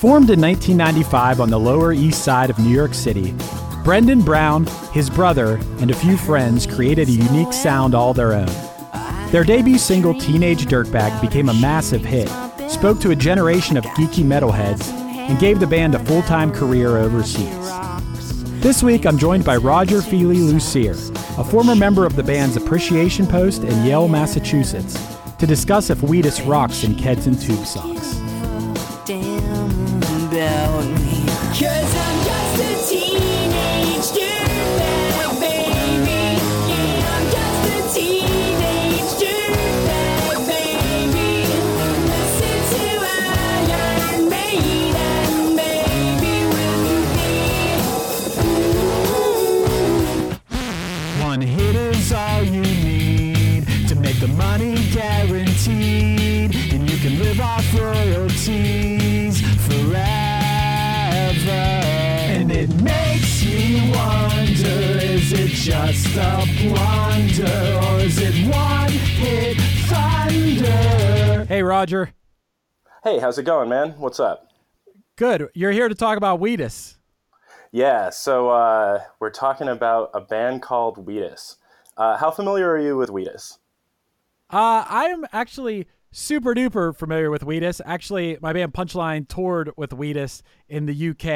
[0.00, 3.34] Formed in 1995 on the Lower East Side of New York City,
[3.84, 8.48] Brendan Brown, his brother, and a few friends created a unique sound all their own.
[9.30, 12.30] Their debut single, Teenage Dirtbag, became a massive hit,
[12.70, 16.96] spoke to a generation of geeky metalheads, and gave the band a full time career
[16.96, 17.70] overseas.
[18.62, 20.92] This week, I'm joined by Roger Feely Lucier,
[21.36, 24.98] a former member of the band's Appreciation Post in Yale, Massachusetts,
[25.36, 28.29] to discuss if Wheatus rocks in Keds and Tube Socks.
[66.10, 69.56] Just a blunder, or is it one hit
[69.86, 71.44] thunder?
[71.44, 72.12] Hey, Roger.
[73.04, 73.92] Hey, how's it going, man?
[73.92, 74.48] What's up?
[75.16, 75.48] Good.
[75.54, 76.96] You're here to talk about Wheatus.
[77.72, 81.56] Yeah, so uh, we're talking about a band called Wheatus.
[81.96, 83.58] Uh, how familiar are you with Wheatus?
[84.50, 87.80] Uh, I'm actually super duper familiar with Wheatus.
[87.84, 91.26] Actually, my band Punchline toured with Wheatus in the UK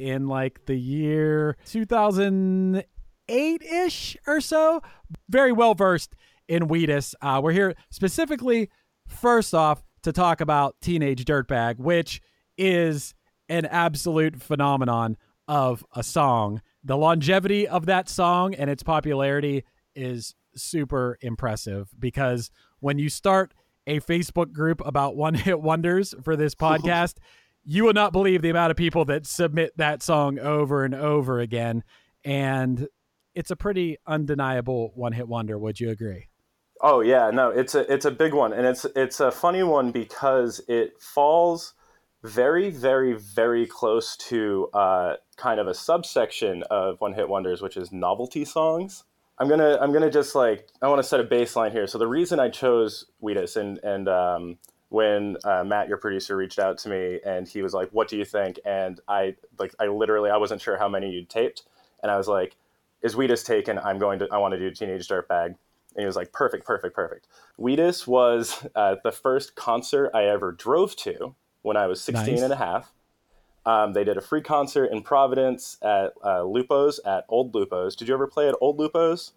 [0.00, 2.86] in like the year 2008
[3.28, 4.82] ish or so.
[5.28, 6.14] Very well versed
[6.48, 7.14] in Wheatus.
[7.20, 8.70] Uh, we're here specifically,
[9.06, 12.20] first off, to talk about Teenage Dirtbag, which
[12.58, 13.14] is
[13.48, 15.16] an absolute phenomenon
[15.48, 16.60] of a song.
[16.84, 22.50] The longevity of that song and its popularity is super impressive because
[22.80, 23.54] when you start
[23.86, 27.14] a Facebook group about one hit wonders for this podcast,
[27.64, 31.40] you will not believe the amount of people that submit that song over and over
[31.40, 31.84] again.
[32.24, 32.88] And
[33.34, 35.58] it's a pretty undeniable one hit wonder.
[35.58, 36.28] Would you agree?
[36.80, 39.92] Oh yeah, no, it's a it's a big one, and it's it's a funny one
[39.92, 41.74] because it falls
[42.24, 47.76] very very very close to uh, kind of a subsection of one hit wonders, which
[47.76, 49.04] is novelty songs.
[49.38, 51.86] I'm gonna I'm gonna just like I want to set a baseline here.
[51.86, 56.58] So the reason I chose Wheatus and and um, when uh, Matt, your producer, reached
[56.58, 59.86] out to me and he was like, "What do you think?" and I like I
[59.86, 61.62] literally I wasn't sure how many you'd taped,
[62.02, 62.56] and I was like,
[63.02, 63.78] "Is Wheatus taken?
[63.78, 65.56] I'm going to I want to do Teenage Dirtbag." And
[66.00, 70.96] he was like, "Perfect, perfect, perfect." Wheatus was uh, the first concert I ever drove
[70.96, 72.42] to when I was 16 Nice.
[72.42, 72.92] and a half.
[73.64, 77.94] Um, they did a free concert in Providence at uh, Lupo's at Old Lupo's.
[77.94, 79.32] Did you ever play at Old Lupo's?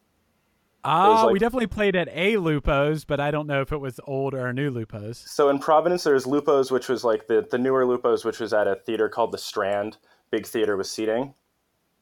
[0.84, 4.00] Ah, like- we definitely played at a Lupos, but I don't know if it was
[4.06, 5.16] old or new Lupos.
[5.28, 8.68] So in Providence, there's Lupo's, which was like the, the newer Lupo's, which was at
[8.68, 9.98] a theater called the Strand,
[10.30, 11.34] big theater with seating.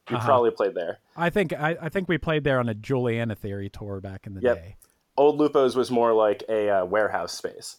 [0.09, 0.25] You Uh-huh.
[0.25, 0.99] probably played there.
[1.15, 4.33] I think I, I think we played there on a Juliana Theory tour back in
[4.33, 4.55] the Yep.
[4.57, 4.75] day.
[5.15, 7.77] Old Lupo's was more like a uh, warehouse space,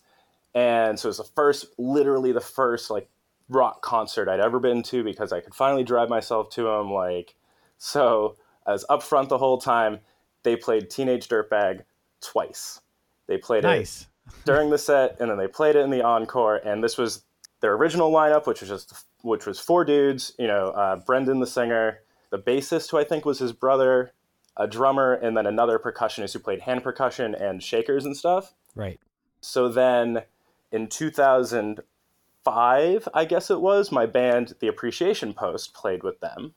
[0.54, 3.08] and so it was the first, literally the first like
[3.50, 6.92] rock concert I'd ever been to because I could finally drive myself to them.
[6.92, 7.34] Like,
[7.76, 8.36] so
[8.66, 9.98] I was up front the whole time.
[10.44, 11.82] They played Teenage Dirtbag
[12.20, 12.80] twice.
[13.26, 14.06] They played it Nice.
[14.46, 16.56] during the set, and then they played it in the encore.
[16.64, 17.22] And this was
[17.60, 20.32] their original lineup, which was just which was four dudes.
[20.38, 21.98] You know, uh, Brendan the singer,
[22.34, 24.12] the bassist who I think was his brother,
[24.56, 28.54] a drummer, and then another percussionist who played hand percussion and shakers and stuff.
[28.74, 28.98] Right.
[29.40, 30.24] So then
[30.72, 36.54] in 2005, I guess it was, my band, The Appreciation Post, played with them.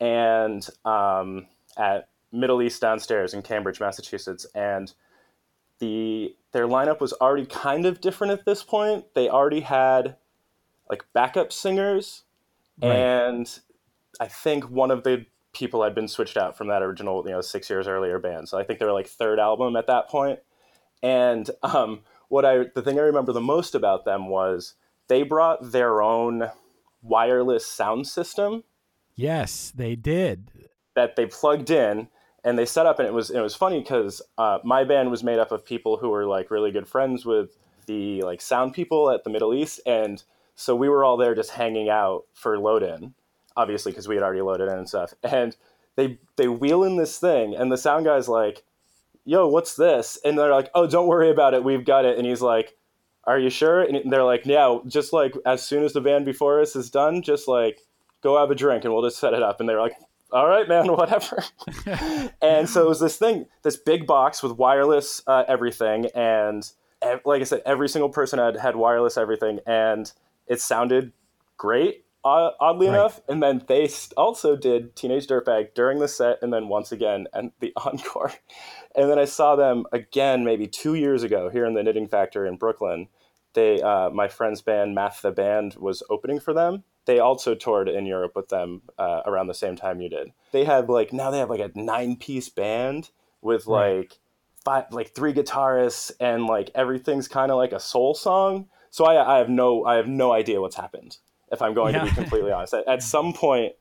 [0.00, 1.46] And um,
[1.78, 4.44] at Middle East downstairs in Cambridge, Massachusetts.
[4.54, 4.92] And
[5.78, 9.06] the their lineup was already kind of different at this point.
[9.14, 10.16] They already had
[10.90, 12.24] like backup singers,
[12.82, 12.96] Right.
[12.96, 13.60] and
[14.18, 17.40] I think one of the people had been switched out from that original, you know,
[17.40, 18.48] six years earlier band.
[18.48, 20.40] So I think they were like third album at that point.
[21.02, 24.74] And um, what I the thing I remember the most about them was
[25.08, 26.50] they brought their own
[27.02, 28.64] wireless sound system
[29.20, 30.50] Yes, they did.
[30.94, 32.08] that they plugged in
[32.42, 35.22] and they set up and it was it was funny because uh, my band was
[35.22, 39.10] made up of people who were like really good friends with the like sound people
[39.10, 40.22] at the Middle East and
[40.54, 43.14] so we were all there just hanging out for load in
[43.56, 45.14] obviously because we had already loaded in and stuff.
[45.24, 45.56] And
[45.96, 48.62] they they wheel in this thing and the sound guy's like
[49.24, 50.18] yo what's this?
[50.24, 51.64] And they're like oh don't worry about it.
[51.64, 52.16] We've got it.
[52.18, 52.76] And he's like
[53.24, 53.82] are you sure?
[53.82, 57.22] And they're like yeah just like as soon as the band before us is done
[57.22, 57.80] just like
[58.22, 59.60] go have a drink and we'll just set it up.
[59.60, 59.96] And they're like
[60.32, 61.42] all right man whatever.
[62.42, 66.70] And so it was this thing this big box with wireless uh, everything and
[67.24, 70.12] like i said every single person had had wireless everything and
[70.46, 71.12] it sounded
[71.56, 72.96] great uh, oddly Right.
[72.96, 77.26] enough and then they also did teenage dirtbag during the set and then once again
[77.32, 78.32] and the encore.
[78.94, 82.48] And then i saw them again maybe two years ago here in the knitting factory
[82.48, 83.08] in brooklyn.
[83.54, 86.84] They uh, my friend's band math the band was opening for them.
[87.06, 90.32] They also toured in europe with them uh, around the same time you did.
[90.52, 93.96] They had like now they have like a nine piece band with Right.
[93.96, 94.18] like
[94.64, 98.68] five like three guitarists and like everything's kind of like a soul song.
[98.90, 101.16] So I, I have no i have no idea what's happened
[101.50, 103.72] if i'm going to be completely honest at, at some point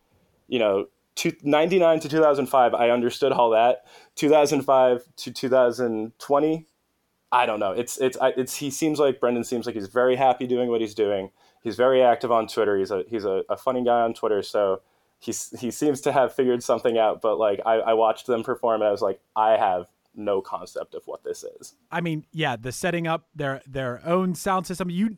[0.48, 3.86] you know two, 99 to 2005 i understood all that
[4.16, 6.66] 2005 to 2020
[7.31, 7.74] I don't know.
[7.74, 10.81] It's it's I- it's he seems like Brendan seems like he's very happy doing what
[10.81, 11.30] he's doing.
[11.62, 12.75] He's very active on Twitter.
[12.75, 14.42] He's a he's a, a funny guy on Twitter.
[14.42, 14.81] So
[15.19, 17.21] he's he seems to have figured something out.
[17.21, 19.86] But like I, I watched them perform and I was like, I have
[20.16, 21.75] no concept of what this is.
[21.92, 24.89] I mean, yeah, the setting up their their own sound system.
[24.89, 25.18] You,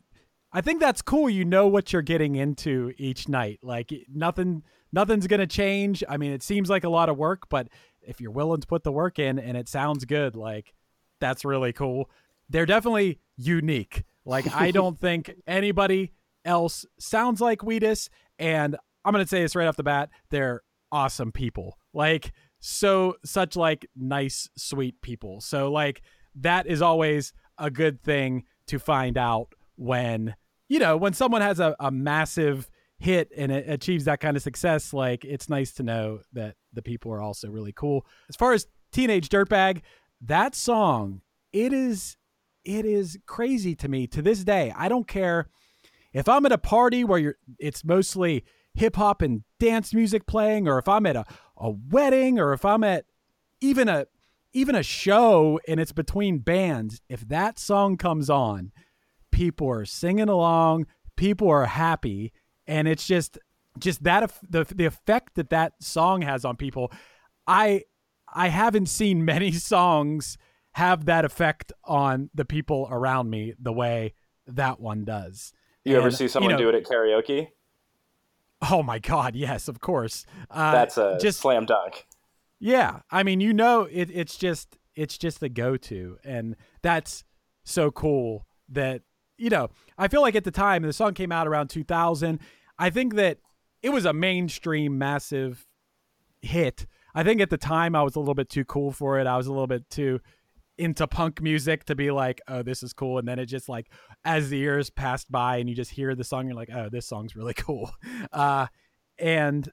[0.52, 1.30] I think that's cool.
[1.30, 3.60] You know what you're getting into each night.
[3.62, 4.62] Like nothing,
[4.92, 6.04] nothing's gonna change.
[6.08, 7.68] I mean, it seems like a lot of work, but
[8.02, 10.74] if you're willing to put the work in and it sounds good, like
[11.20, 12.10] that's really cool.
[12.50, 14.04] They're definitely unique.
[14.24, 16.12] Like I don't think anybody
[16.44, 20.10] else sounds like Wheatus, and I'm gonna say this right off the bat.
[20.30, 21.78] They're awesome people.
[21.94, 25.40] Like so such like nice, sweet people.
[25.40, 26.02] So like
[26.34, 30.34] that is always a good thing to find out when
[30.72, 34.42] you know when someone has a, a massive hit and it achieves that kind of
[34.42, 38.06] success like it's nice to know that the people are also really cool.
[38.30, 39.82] As far as teenage dirtbag
[40.22, 41.20] that song
[41.52, 42.16] it is
[42.64, 44.72] it is crazy to me to this day.
[44.74, 45.48] I don't care
[46.14, 48.42] if i'm at a party where you're it's mostly
[48.72, 51.24] hip hop and dance music playing or if i'm at a,
[51.58, 53.04] a wedding or if i'm at
[53.60, 54.06] even a
[54.54, 58.72] even a show and it's between bands if that song comes on
[59.32, 60.86] people are singing along
[61.16, 62.32] people are happy
[62.66, 63.38] and it's just
[63.78, 66.92] just that the the effect that that song has on people
[67.46, 67.82] i
[68.32, 70.38] i haven't seen many songs
[70.74, 74.14] have that effect on the people around me the way
[74.46, 75.52] that one does
[75.84, 77.48] You ever see someone know- do it at karaoke?
[78.70, 82.06] oh my god yes of course uh, That's a just slam dunk.
[82.60, 87.24] yeah, I mean, you know, it, it's just it's just the go-to, and that's
[87.64, 89.02] so cool that
[89.42, 89.68] you know.
[89.98, 92.38] I feel like at the time the song came out around 2000.
[92.78, 93.38] I think that
[93.82, 95.66] it was a mainstream massive
[96.40, 96.86] hit.
[97.14, 99.26] I think at the time I was a little bit too cool for it.
[99.26, 100.20] I was a little bit too
[100.78, 103.18] into punk music to be like, oh, this is cool.
[103.18, 103.90] And then it just like
[104.24, 107.06] as the years passed by and you just hear the song, you're like, oh, this
[107.06, 107.90] song's really cool.
[108.32, 108.68] Uh,
[109.18, 109.68] and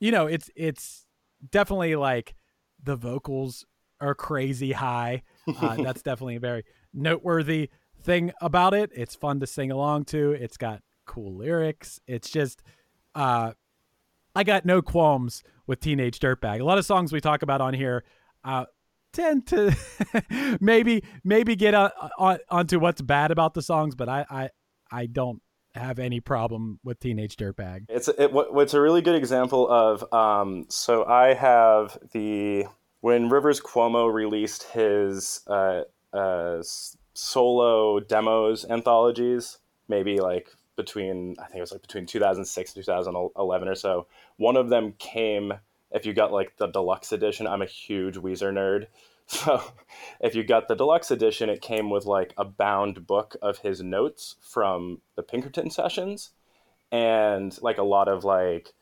[0.00, 1.06] you know, it's it's
[1.50, 2.34] definitely like
[2.82, 3.66] the vocals
[4.00, 5.22] are crazy high.
[5.46, 7.68] Uh, that's definitely very noteworthy
[8.02, 8.90] thing about it.
[8.94, 10.32] It's fun to sing along to.
[10.32, 12.00] It's got cool lyrics.
[12.06, 12.62] It's just,
[13.14, 13.52] uh,
[14.34, 16.60] I got no qualms with Teenage Dirtbag.
[16.60, 18.04] A lot of songs we talk about on here
[18.44, 18.66] uh,
[19.12, 19.76] tend to
[20.60, 24.50] maybe maybe get on, on, onto what's bad about the songs, but I I,
[24.90, 25.42] I don't
[25.74, 27.86] have any problem with Teenage Dirtbag.
[27.88, 30.12] It's it, what, what's a really good example of.
[30.12, 32.66] Um, so I have the
[33.00, 36.62] when Rivers Cuomo released his uh, uh,
[37.20, 39.58] solo demos anthologies,
[39.88, 44.06] maybe like between I think it was like between 2006 and 2011 or so.
[44.38, 45.52] One of them came
[45.90, 47.46] if you got like the deluxe edition.
[47.46, 48.86] I'm a huge Weezer nerd.
[49.32, 49.62] So
[50.18, 53.80] if you got the deluxe edition, it came with like a bound book of his
[53.80, 56.30] notes from the Pinkerton sessions
[56.90, 58.72] and like a lot of like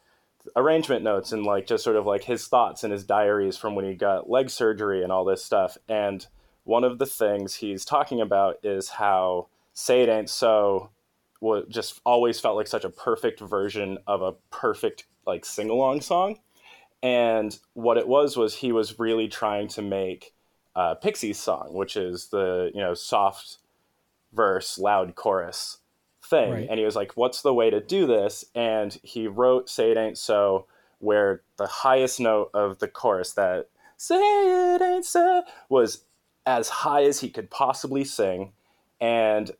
[0.56, 3.84] arrangement notes and like just sort of like his thoughts and his diaries from when
[3.84, 5.76] he got leg surgery and all this stuff.
[5.86, 6.26] And
[6.68, 10.90] one of the things he's talking about is how Say It Ain't So
[11.40, 16.02] was just always felt like such a perfect version of a perfect like sing along
[16.02, 16.40] song.
[17.02, 20.34] And what it was was he was really trying to make
[20.76, 23.58] uh, Pixie's song, which is the you know soft
[24.34, 25.78] verse, loud chorus
[26.22, 26.52] thing.
[26.52, 26.66] Right.
[26.68, 29.96] And he was like, "What's the way to do this?" And he wrote "Say It
[29.96, 30.66] Ain't So,"
[30.98, 36.04] where the highest note of the chorus that "Say It Ain't So" was
[36.48, 38.52] as high as he could possibly sing,
[39.02, 39.50] and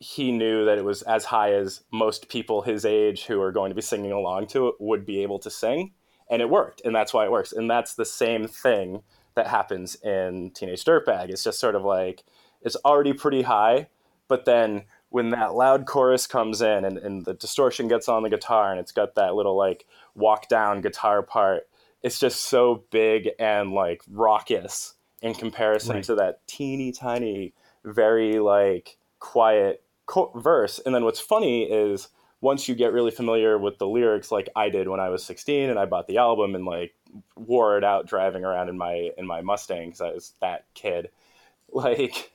[0.00, 3.68] he knew that it was as high as most people his age who are going
[3.68, 5.92] to be singing along to it would be able to sing
[6.30, 9.02] and it worked and that's why it works and that's the same thing
[9.34, 11.30] that happens in teenage dirtbag.
[11.30, 12.24] It's just sort of like
[12.62, 13.88] it's already pretty high
[14.28, 18.30] but then when that loud chorus comes in and, and the distortion gets on the
[18.30, 21.68] guitar and it's got that little like walk down guitar part
[22.02, 26.04] it's just so big and like raucous in comparison Right.
[26.04, 27.52] to that teeny tiny
[27.84, 30.78] very like quiet co- verse.
[30.84, 32.08] And then what's funny is
[32.40, 35.70] once you get really familiar with the lyrics like i did when i was 16
[35.70, 36.94] and i bought the album and like
[37.34, 41.08] wore it out driving around in my in my mustang because i was that kid
[41.72, 42.30] like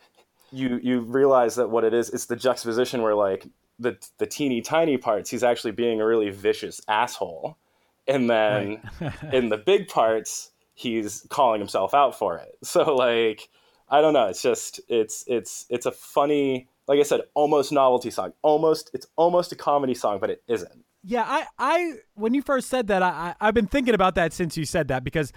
[0.51, 3.47] you you realize that what it is it's the juxtaposition where like
[3.79, 7.57] the the teeny tiny parts he's actually being a really vicious asshole.
[8.07, 8.81] And then
[9.31, 12.57] in the big parts he's calling himself out for it.
[12.63, 13.49] So like
[13.89, 14.27] i don't know.
[14.27, 18.33] It's just it's it's it's a funny like i said almost novelty song.
[18.41, 20.83] Almost it's almost a comedy song but it isn't.
[21.03, 24.31] Yeah, I, I when you first said that, I, I I've been thinking about that
[24.31, 25.33] since you said that because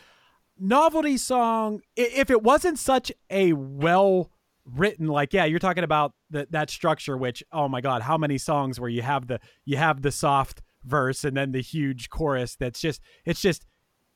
[0.58, 4.30] novelty song, if it wasn't such a well
[4.64, 8.38] written, like yeah, you're talking about that that structure, which oh my god, how many
[8.38, 12.54] songs where you have the you have the soft verse and then the huge chorus
[12.54, 13.66] that's just it's just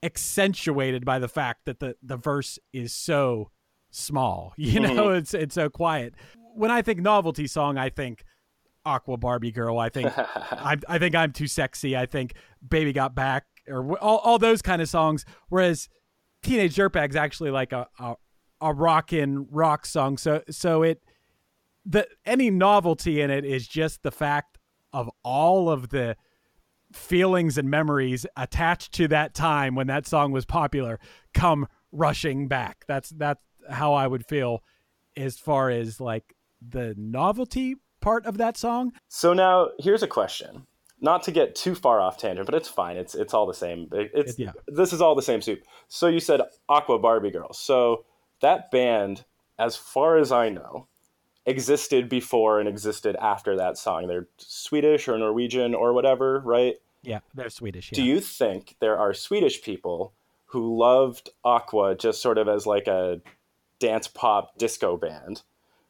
[0.03, 3.51] accentuated by the fact that the the verse is so
[3.91, 4.55] small.
[4.59, 5.17] You know, mm-hmm.
[5.17, 6.15] it's it's so quiet.
[6.55, 8.25] When I think novelty song, I think
[8.85, 9.79] Aqua Barbie Girl.
[9.79, 11.97] I think I, I think I'm too sexy.
[11.97, 12.35] I think
[12.67, 15.25] Baby Got Back or all, all those kind of songs.
[15.49, 15.89] Whereas
[16.43, 18.15] Teenage Dirtbag's actually like a a,
[18.61, 20.17] a rockin' rock song.
[20.17, 21.03] So so it
[21.85, 24.59] the any novelty in it is just the fact
[24.93, 26.17] of all of the
[26.93, 30.99] feelings and memories attached to that time when that song was popular
[31.35, 32.85] come rushing back.
[32.89, 34.63] That's that's how I would feel
[35.17, 36.35] as far as like
[36.67, 38.93] the novelty part of that song.
[39.09, 40.67] so now here's a question
[41.03, 43.89] not to get too far off tangent but it's fine it's it's all the same
[43.93, 44.53] It- it's Yeah.
[44.69, 48.05] this is all the same soup so you said aqua barbie girl so
[48.41, 49.25] that band
[49.59, 50.87] as far as i know
[51.47, 57.21] existed before and existed after that song they're swedish or norwegian or whatever right Yeah,
[57.35, 57.91] they're Swedish.
[57.91, 60.13] do you think there are swedish people
[60.47, 63.21] who loved aqua just sort of as like a
[63.79, 65.43] dance pop disco band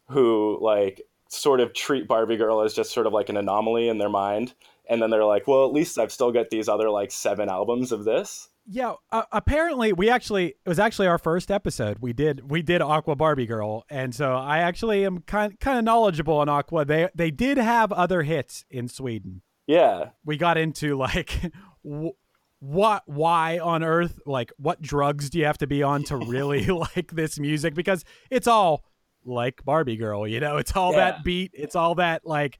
[0.08, 3.98] who like sort of treat Barbie Girl as just sort of like an anomaly in
[3.98, 4.52] their mind.
[4.88, 7.92] And then they're like, well, at least I've still got these other like seven albums
[7.92, 8.48] of this.
[8.72, 11.98] Yeah, uh, apparently we actually it was actually our first episode.
[12.00, 15.84] We did we did Aqua Barbie Girl, and so I actually am kind kind of
[15.84, 16.84] knowledgeable on Aqua.
[16.84, 19.42] They they did have other hits in Sweden.
[19.66, 20.10] Yeah.
[20.24, 21.30] We got into like
[21.84, 22.14] wh-
[22.60, 26.66] what why on earth like what drugs do you have to be on to really
[26.66, 28.84] like this music because it's all
[29.24, 31.10] like Barbie Girl, you know, it's all Yeah.
[31.12, 32.58] that beat, it's all that like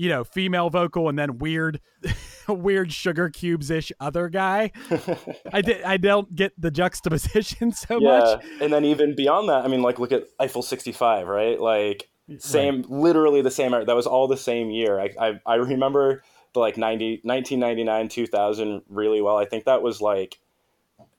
[0.00, 1.78] you know, female vocal and then weird
[2.48, 4.72] weird sugar cubes ish other guy.
[5.52, 8.08] I did I don't get the juxtaposition so Yeah.
[8.18, 8.44] much.
[8.62, 11.60] And then even beyond that, I mean, like, look at Eiffel 65, right?
[11.60, 14.98] Like, same, literally the same, that was all the same year.
[14.98, 16.22] I, I, I remember
[16.54, 19.36] the like 90, 1999, 2000 really well.
[19.36, 20.38] I think that was like,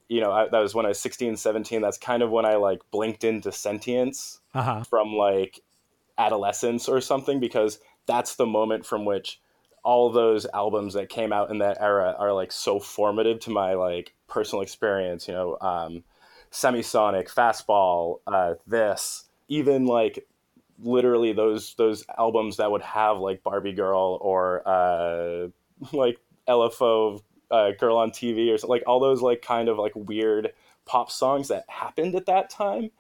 [0.08, 1.82] you know, I, that was when I was 16, 17.
[1.82, 4.40] That's kind of when I like blinked into sentience.
[4.56, 4.84] Uh-huh.
[4.84, 5.62] from like
[6.18, 7.80] adolescence or something because
[8.12, 9.40] that's the moment from which
[9.84, 13.74] all those albums that came out in that era are like so formative to my
[13.74, 16.04] like personal experience you know um
[16.52, 20.28] semisonic fastball uh this even like
[20.84, 25.48] literally those those albums that would have like barbie girl or uh
[25.94, 29.92] like lfo uh, girl on tv or something like all those like kind of like
[29.96, 30.54] weird
[30.86, 32.92] pop songs that happened at that time.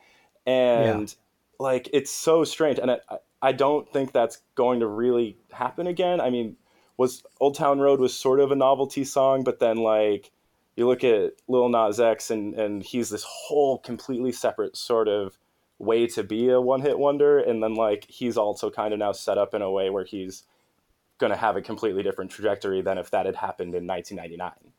[0.45, 1.13] And
[1.59, 2.79] like it's so strange.
[2.79, 2.99] And I,
[3.41, 6.21] I- don't think that's going to really happen again.
[6.21, 6.57] I mean,
[6.97, 10.31] was Old Town Road was sort of a novelty song, but then like
[10.75, 15.37] you look at Lil Nas X and and he's this whole completely separate sort of
[15.79, 19.11] way to be a one hit wonder, and then like he's also kind of now
[19.11, 20.43] set up in a way where he's
[21.17, 24.73] going to have a completely different trajectory than if that had happened in 1999.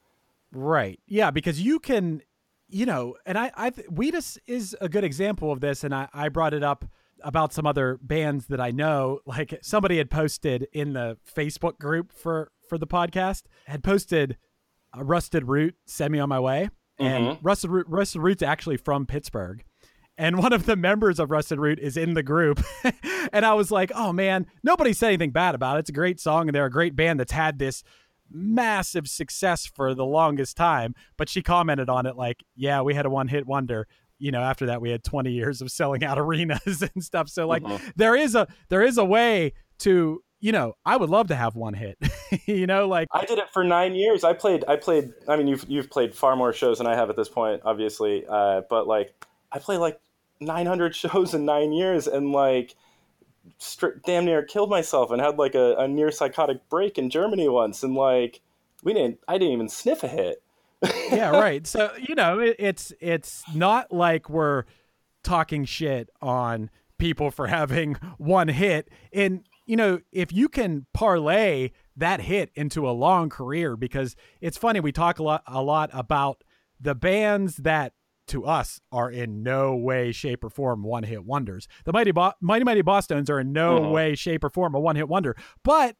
[0.52, 1.00] Right.
[1.07, 2.21] Yeah, because you can,
[2.69, 6.28] you know, and I, I, Wheatus is a good example of this, and I, I
[6.28, 6.85] brought it up
[7.24, 9.20] about some other bands that I know.
[9.26, 14.36] Like somebody had posted in the Facebook group for for the podcast had posted
[14.94, 17.46] a Rusted Root, "Send Me on My Way," and mm-hmm.
[17.46, 19.64] Rusted Root, Rusted Root's actually from Pittsburgh.
[20.18, 22.62] And one of the members of Rusted Root is in the group.
[23.32, 25.80] and I was like, oh man, nobody said anything bad about it.
[25.80, 27.82] It's a great song, and they're a great band that's had this
[28.30, 30.94] massive success for the longest time.
[31.16, 33.86] But she commented on it like, yeah, we had a one hit wonder.
[34.22, 37.28] You know, after that we had 20 years of selling out arenas and stuff.
[37.28, 37.64] So like
[37.96, 41.56] there is a there is a way to, you know, I would love to have
[41.56, 41.98] one hit.
[42.46, 44.22] you know, like I did it for nine years.
[44.22, 44.64] I played.
[44.68, 45.12] I played.
[45.28, 48.24] I mean, you've you've played far more shows than I have at this point, obviously.
[48.28, 49.12] Uh, but like,
[49.50, 50.00] I played like
[50.40, 52.76] 900 shows in nine years, and like,
[53.58, 57.48] stri- damn near killed myself, and had like a, a near psychotic break in Germany
[57.48, 58.40] once, and like,
[58.84, 59.18] we didn't.
[59.26, 60.42] I didn't even sniff a hit.
[61.10, 61.66] Yeah, right.
[61.66, 64.64] So you know, it, it's it's not like we're
[65.22, 68.88] talking shit on people for having one hit.
[69.12, 74.56] And you know, if you can parlay that hit into a long career, because it's
[74.58, 76.42] funny we talk a lot a lot about
[76.80, 77.92] the bands that
[78.28, 81.66] to us are in no way, shape, or form one hit wonders.
[81.84, 83.90] The Mighty Bo- Mighty Mighty Bosstones are in no Mhm.
[83.92, 85.96] way, shape, or form a one hit wonder, but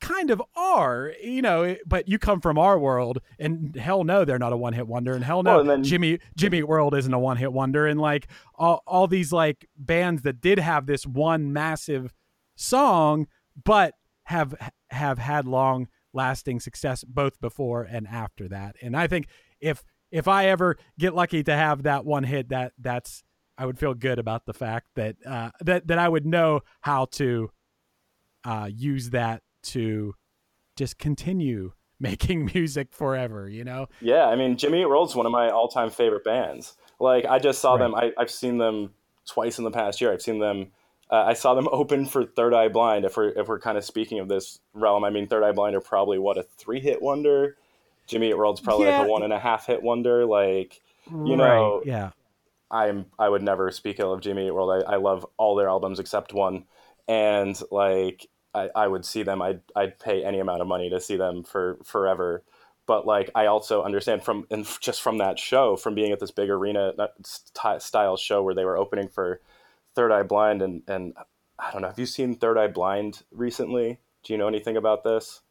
[0.00, 1.76] kind of are, you know.
[1.86, 5.12] But you come from our world, and hell no, they're not a one hit wonder,
[5.14, 8.00] and hell no, Well, and then- Jimmy Jimmy World isn't a one hit wonder, and
[8.00, 12.12] like all all these like bands that did have this one massive
[12.56, 13.26] song,
[13.64, 14.54] but have
[14.90, 18.76] have had long lasting success both before and after that.
[18.82, 19.26] And I think
[19.60, 23.22] if if I ever get lucky to have that one hit, that that's
[23.56, 27.06] I would feel good about the fact that uh, that that I would know how
[27.12, 27.50] to
[28.44, 30.14] uh, use that to
[30.76, 33.48] just continue making music forever.
[33.48, 36.76] You know, Yeah, I mean, Jimmy Eat World's one of my all-time favorite bands.
[37.00, 37.78] Like, I just saw Right.
[37.80, 37.94] them.
[37.94, 38.94] I, I've seen them
[39.26, 40.12] twice in the past year.
[40.12, 40.68] I've seen them.
[41.10, 43.04] Uh, I saw them open for Third Eye Blind.
[43.04, 45.74] If we're if we're kind of speaking of this realm, I mean, Third Eye Blind
[45.76, 47.56] are probably what a three-hit wonder.
[48.06, 50.24] Jimmy Eat World's probably like a one and a half hit wonder.
[50.24, 52.10] Like, you Right, know, yeah.
[52.70, 54.84] I'm I would never speak ill of Jimmy Eat World.
[54.86, 56.64] I, I love all their albums except one,
[57.06, 59.42] and like I, I would see them.
[59.42, 62.42] I'd I'd pay any amount of money to see them for forever.
[62.86, 66.30] But like I also understand from and just from that show, from being at this
[66.30, 66.92] big arena
[67.24, 69.40] st- style show where they were opening for
[69.94, 71.14] Third Eye Blind, and and
[71.58, 71.88] I don't know.
[71.88, 73.98] Have you seen Third Eye Blind recently?
[74.22, 75.42] Do you know anything about this?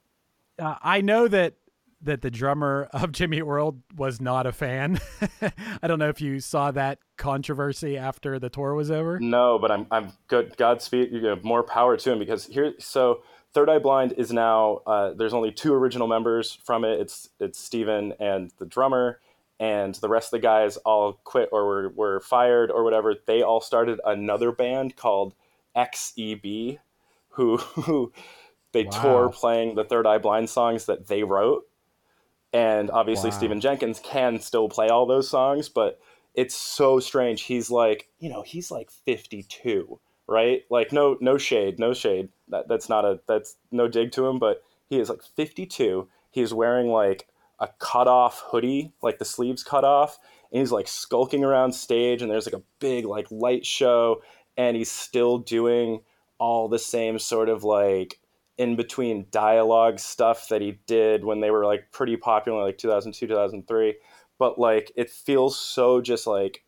[0.59, 1.53] Uh, I know that
[2.01, 4.99] that the drummer of Jimmy World was not a fan.
[5.81, 9.19] I don't know if you saw that controversy after the tour was over.
[9.19, 10.55] No, but I'm I'm good.
[10.57, 11.11] Godspeed.
[11.11, 12.73] You have more power to him because here.
[12.79, 13.21] So
[13.53, 14.81] Third Eye Blind is now.
[14.85, 16.99] Uh, there's only two original members from it.
[16.99, 19.19] It's it's Stephen and the drummer,
[19.59, 23.15] and the rest of the guys all quit or were were fired or whatever.
[23.25, 25.33] They all started another band called
[25.75, 26.79] XEB,
[27.29, 28.11] who who
[28.73, 31.66] they tour playing the Third Eye Blind songs that they wrote.
[32.57, 33.37] And obviously, Wow.
[33.37, 35.99] Stephen Jenkins can still play all those songs, but
[36.33, 37.41] it's so strange.
[37.43, 40.63] He's like, you know, he's like 52, right?
[40.71, 42.29] Like, no, no shade, no shade.
[42.47, 46.07] That that's not a that's no dig to him, but he is like 52.
[46.31, 47.27] He's wearing like
[47.59, 50.17] a cut off hoodie, like the sleeves cut off,
[50.51, 52.23] and he's like skulking around stage.
[52.23, 54.23] And there's like a big like light show,
[54.57, 56.01] and he's still doing
[56.39, 58.19] all the same sort of like
[58.57, 63.27] in between dialogue stuff that he did when they were like pretty popular, like 2002,
[63.27, 63.95] 2003.
[64.39, 66.63] But like it feels so just like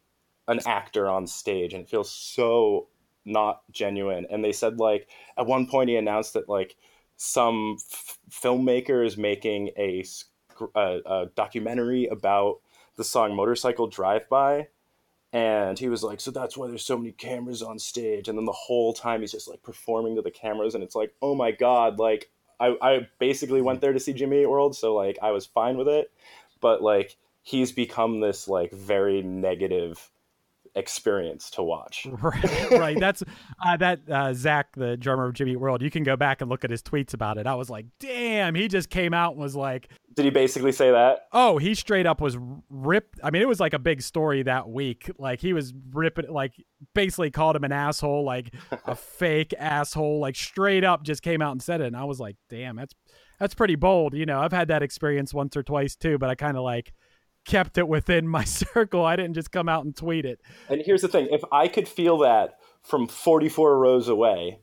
[0.47, 2.87] an actor on stage, and it feels so
[3.25, 4.25] not genuine.
[4.29, 6.75] And they said like at one point he announced that like
[7.17, 10.05] some f- filmmaker is making a,
[10.75, 12.61] a, a documentary about
[12.95, 14.67] the song Motorcycle Drive By.
[15.31, 18.27] And he was like, so that's why there's so many cameras on stage.
[18.27, 20.73] And then the whole time he's just like performing to the cameras.
[20.73, 24.45] And it's like, oh my God, like I, I basically went there to see Jimmy
[24.45, 24.75] World.
[24.75, 26.11] So like I was fine with it.
[26.61, 30.09] But like he's become this like very negative
[30.75, 32.07] experience to watch.
[32.21, 32.99] right, right.
[32.99, 33.23] That's
[33.65, 35.81] uh, that uh, Zach, the drummer of Jimmy World.
[35.81, 37.47] You can go back and look at his tweets about it.
[37.47, 39.89] I was like, damn, he just came out and was like,
[40.19, 41.27] Did he basically say that?
[41.31, 42.37] Oh, he straight up was
[42.69, 43.21] ripped.
[43.23, 45.09] I mean, it was like a big story that week.
[45.17, 46.51] Like he was ripping, like
[46.93, 48.53] basically called him an asshole, like
[48.83, 51.87] a fake asshole, like straight up just came out and said it.
[51.87, 52.93] And I was like, damn, that's
[53.39, 54.13] that's pretty bold.
[54.13, 56.91] You know, I've had that experience once or twice too, but I kind of like
[57.45, 59.05] kept it within my circle.
[59.05, 60.41] I didn't just come out and tweet it.
[60.67, 64.59] And here's the thing: if I could feel that from 44 rows away,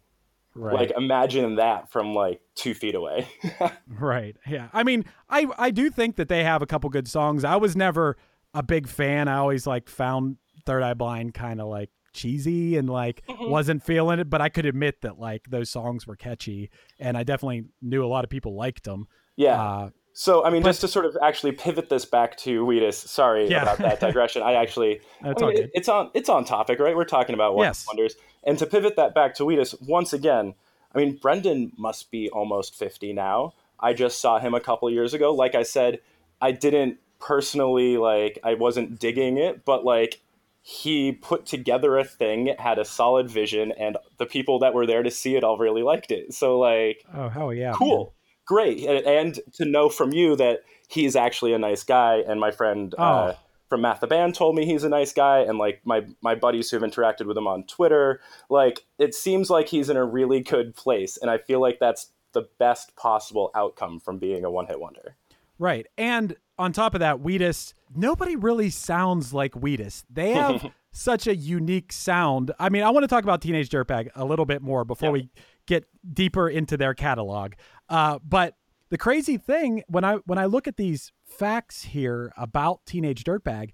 [0.59, 0.75] Right.
[0.75, 3.29] like imagine that from like two feet away.
[3.88, 4.37] Right.
[4.47, 4.69] Yeah.
[4.73, 7.45] I mean, I I do think that they have a couple good songs.
[7.45, 8.16] I was never
[8.55, 9.29] a big fan.
[9.29, 14.19] I always like found Third Eye Blind kind of like cheesy and like wasn't feeling
[14.19, 18.05] it, but I could admit that like those songs were catchy and I definitely knew
[18.05, 19.07] a lot of people liked them.
[19.37, 19.61] yeah.
[19.62, 22.96] Uh, So, I mean, just to sort of actually pivot this back to Wheatus.
[22.96, 23.64] Sorry Yeah.
[23.64, 24.40] about that digression.
[24.42, 26.96] I actually, I mean, it- it's on it's on topic, right?
[26.96, 27.85] We're talking about one Yes.
[27.87, 30.55] wonders, and to pivot that back to Wheatus once again.
[30.94, 33.52] I mean, Brendan must be almost fifty now.
[33.79, 35.35] I just saw him a couple years ago.
[35.35, 36.00] Like I said,
[36.40, 38.38] I didn't personally like.
[38.42, 40.22] I wasn't digging it, but like
[40.62, 45.02] he put together a thing, had a solid vision, and the people that were there
[45.02, 46.33] to see it all really liked it.
[46.33, 47.74] So like, oh hell yeah.
[47.76, 48.14] cool
[48.47, 52.51] great and, and to know from you that he's actually a nice guy and my
[52.51, 53.39] friend uh, Oh.
[53.69, 56.71] from math the band told me he's a nice guy and like my my buddies
[56.71, 60.75] who've interacted with him on twitter like it seems like he's in a really good
[60.77, 65.17] place and i feel like that's the best possible outcome from being a one-hit wonder
[65.59, 65.87] Right.
[65.97, 70.05] And on top of that, Wheatus, nobody really sounds like Wheatus.
[70.11, 72.53] They have such a unique sound.
[72.59, 75.31] I mean, I want to talk about Teenage Dirtbag a little bit more before we
[75.67, 77.55] get deeper into their catalog.
[77.88, 78.55] Uh, but
[78.90, 83.70] the crazy thing when I when I look at these facts here about Teenage Dirtbag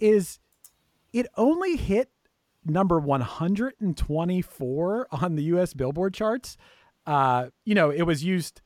[0.00, 0.38] is
[1.12, 2.10] it only hit
[2.64, 6.56] number 124 on the US Billboard charts.
[7.06, 8.60] Uh, you know, it was used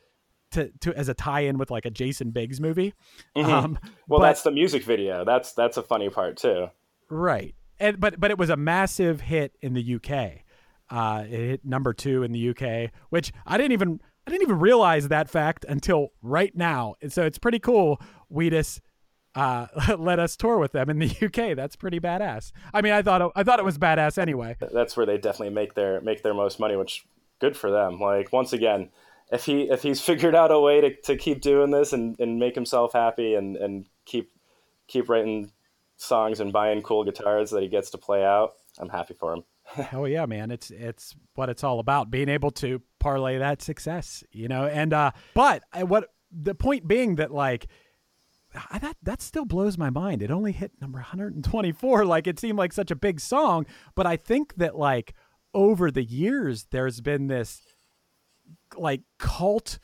[0.52, 2.94] to, to as a tie-in with like a Jason Biggs movie.
[3.36, 6.68] Um, well but- that's the music video that's that's a funny part too
[7.08, 7.54] right.
[7.78, 10.42] And but but it was a massive hit in the UK.
[10.90, 14.59] Uh, it hit number two in the UK, which I didn't even I didn't even
[14.59, 16.94] realize that fact until right now.
[17.00, 18.00] And so it's pretty cool.
[18.28, 18.80] Wheatus
[19.35, 19.66] uh,
[19.98, 21.56] let us tour with them in the UK.
[21.56, 22.52] That's pretty badass.
[22.74, 24.56] I mean, I thought it, I thought it was badass anyway.
[24.72, 27.04] that's where they definitely make their make their most money which
[27.40, 28.90] good for them like once again
[29.33, 32.38] if he if he's figured out a way to, to keep doing this and, and
[32.38, 34.30] make himself happy and, and keep
[34.87, 35.52] keep writing
[35.96, 39.44] songs and buying cool guitars that he gets to play out i'm happy for him
[39.92, 40.50] Oh yeah, man.
[40.50, 42.11] It's it's what it's all about.
[42.11, 44.66] Being able to parlay that success, you know.
[44.66, 47.66] And uh but I, what the point being that like
[48.70, 50.22] I, that that still blows my mind.
[50.22, 52.04] It only hit number 124.
[52.11, 55.14] Like it seemed like such a big song, but I think that like
[55.54, 57.62] over the years there's been this
[58.76, 59.78] like cult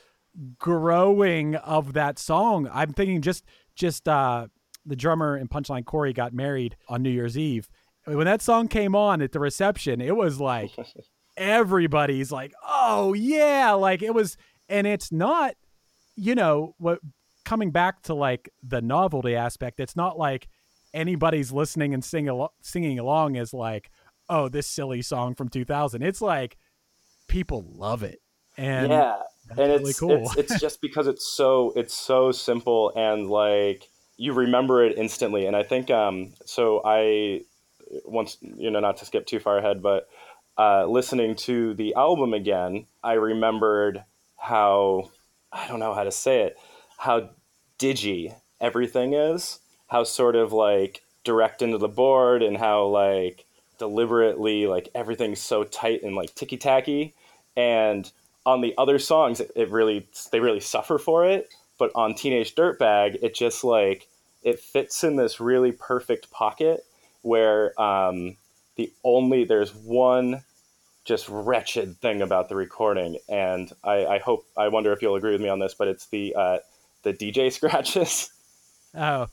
[0.59, 2.69] growing of that song.
[2.73, 3.45] I'm thinking just
[3.75, 4.49] just uh
[4.85, 7.69] the drummer and Punchline Corey got married on New Year's Eve.
[8.07, 10.71] When that song came on at the reception, it was like
[11.37, 14.37] everybody's like, "Oh yeah!" Like it was,
[14.69, 15.55] and it's not,
[16.15, 17.01] you know, what
[17.45, 19.81] coming back to like the novelty aspect.
[19.81, 20.49] It's not like
[20.95, 23.91] anybody's listening and sing al- singing along is like,
[24.29, 26.57] "Oh, this silly song from 2000." It's like
[27.29, 28.21] people love it,
[28.57, 29.17] and yeah
[29.51, 30.31] and really it's, cool.
[30.37, 35.47] it's it's just because it's so it's so simple and like you remember it instantly
[35.47, 37.41] and i think um so i
[38.05, 40.09] once you know not to skip too far ahead but
[40.59, 44.03] uh listening to the album again i remembered
[44.37, 45.11] how
[45.53, 46.57] i don't know how to say it
[46.99, 47.29] how
[47.79, 53.45] digi everything is how sort of like direct into the board and how like
[53.79, 57.15] deliberately like everything's so tight and like ticky tacky
[57.57, 58.11] and
[58.47, 62.55] on the other songs it, it really they really suffer for it but on teenage
[62.55, 64.09] dirtbag it just like
[64.43, 66.85] it fits in this really perfect pocket
[67.27, 68.37] where um,
[68.77, 70.43] the only there's one
[71.05, 75.33] just wretched thing about the recording and I, I hope i wonder if you'll agree
[75.33, 76.59] with me on this but it's the uh,
[77.03, 78.31] the dj scratches
[78.95, 79.27] Oh,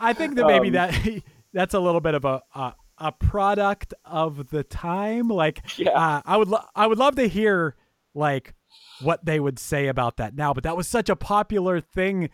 [0.00, 3.94] I think that maybe Um, that that's a little bit of a a, a product
[4.04, 5.28] of the time.
[5.28, 5.90] Like, Yeah.
[5.90, 7.76] uh, I would lo- I would love to hear
[8.14, 8.54] like
[9.00, 10.52] what they would say about that now.
[10.52, 12.28] But that was such a popular thing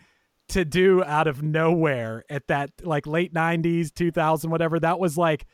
[0.51, 4.79] to do out of nowhere at that like late '90s, 2000, whatever.
[4.79, 5.45] That was like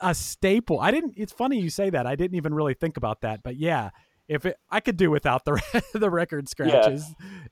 [0.00, 0.80] a staple.
[0.80, 1.14] I didn't.
[1.16, 2.06] It's funny you say that.
[2.06, 3.42] I didn't even really think about that.
[3.42, 3.90] But yeah.
[4.28, 5.60] If it, I could do without the
[5.92, 7.04] the record scratches,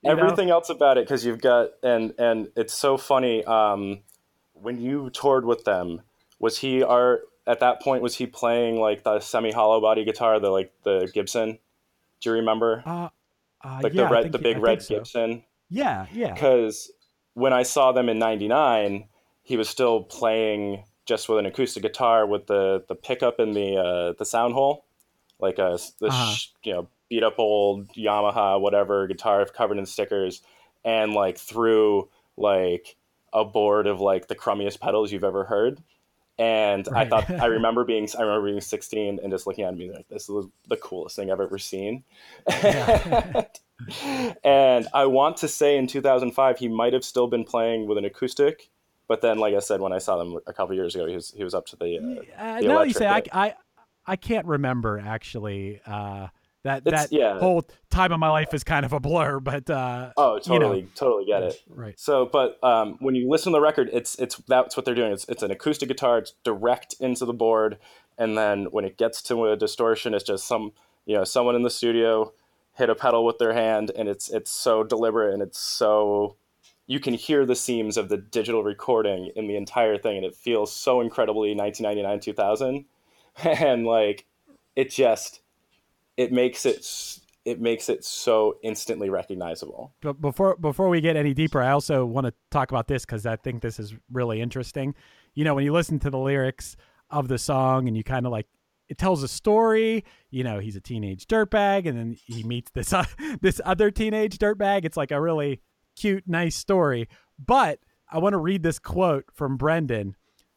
[0.03, 0.11] know?
[0.13, 4.01] everything else about it because you've got and and it's so funny um
[4.55, 6.01] when you toured with them
[6.39, 10.39] was he our at that point was he playing like the semi hollow body guitar
[10.39, 11.59] the like the gibson
[12.21, 13.09] do you remember Uh,
[13.63, 14.95] uh, like yeah, the red the big red so.
[14.95, 16.33] gibson Yeah, yeah.
[16.35, 16.91] because
[17.35, 19.09] when I saw them in '99,
[19.43, 23.77] he was still playing just with an acoustic guitar with the the pickup in the
[23.77, 24.85] uh, the sound hole,
[25.39, 26.35] like a the Uh-huh.
[26.65, 30.43] you know beat up old Yamaha whatever guitar covered in stickers,
[30.85, 32.97] and like through like
[33.33, 35.83] a board of like the crummiest pedals you've ever heard.
[36.39, 39.93] And I thought I remember being I remember being 16 and just looking at me
[39.93, 42.05] like this is the coolest thing I've ever seen.
[44.45, 48.05] and I want to say in 2005 he might have still been playing with an
[48.05, 48.71] acoustic,
[49.07, 51.31] but then like I said when I saw them a couple years ago he was
[51.37, 53.23] he was up to the, uh, Uh, the now you say, I.
[53.33, 53.55] I,
[54.07, 55.81] I can't remember actually.
[55.87, 56.29] Uh,
[56.63, 57.39] that It's- that yeah.
[57.39, 60.41] whole time of my life is kind of a blur, but uh, Oh, you know.
[60.59, 61.63] totally, totally get it.
[61.69, 61.99] right.
[61.99, 65.13] So, but um, when you listen to the record, it's it's that's what they're doing.
[65.13, 66.19] It's it's an acoustic guitar.
[66.19, 67.79] It's direct into the board,
[68.19, 70.73] and then when it gets to a distortion, it's just some
[71.07, 72.33] you know someone in the studio
[72.75, 76.37] hit a pedal with their hand, and it's it's so deliberate and it's so
[76.87, 80.35] you can hear the seams of the digital recording in the entire thing, and it
[80.35, 82.85] feels so incredibly 1999 2000,
[83.63, 84.27] and like
[84.77, 85.41] it just
[86.21, 86.87] it makes it
[87.47, 89.95] it makes it so instantly recognizable.
[90.03, 93.25] But before before we get any deeper, I also want to talk about this because
[93.25, 94.95] I think this is really interesting.
[95.35, 96.77] You know, when you listen to the lyrics
[97.09, 98.47] of the song and you kind of like
[98.91, 100.05] it tells a story.
[100.31, 103.07] You know, he's a teenage dirtbag, and then he meets this uh,
[103.41, 104.85] this other teenage dirtbag.
[104.85, 105.63] It's like a really
[105.97, 107.09] cute, nice story.
[107.39, 107.79] But
[108.13, 110.17] I want to read this quote from Brendan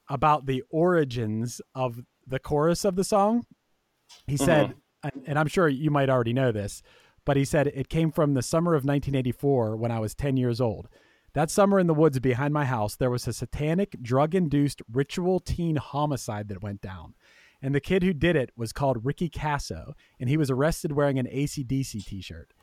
[0.10, 3.46] about the origins of the chorus of the song.
[4.28, 6.82] He said, and- I'm sure you might already know this,
[7.26, 10.62] but he said it came from the summer of 1984 when I was 10 years
[10.62, 10.88] old.
[11.34, 15.40] That summer in the woods behind my house, there was a satanic, drug induced ritual
[15.40, 17.16] teen homicide that went down.
[17.62, 21.18] And the kid who did it was called Ricky Kasso, and he was arrested wearing
[21.18, 22.54] an ACDC t shirt.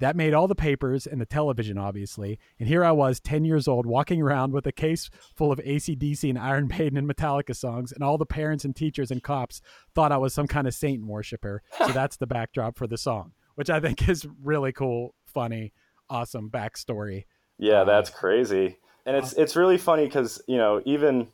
[0.00, 2.38] That made all the papers and the television, obviously.
[2.58, 6.28] And here I was, 10 years old, walking around with a case full of ACDC
[6.28, 9.60] and Iron Maiden and Metallica songs, and all the parents and teachers and cops
[9.94, 11.62] thought I was some kind of Satan worshiper.
[11.78, 15.72] So that's the backdrop for the song, which I think is really cool, funny,
[16.08, 17.24] awesome backstory.
[17.58, 18.78] Yeah, Uh, that's crazy.
[19.06, 21.28] And it's it's really funny because you know even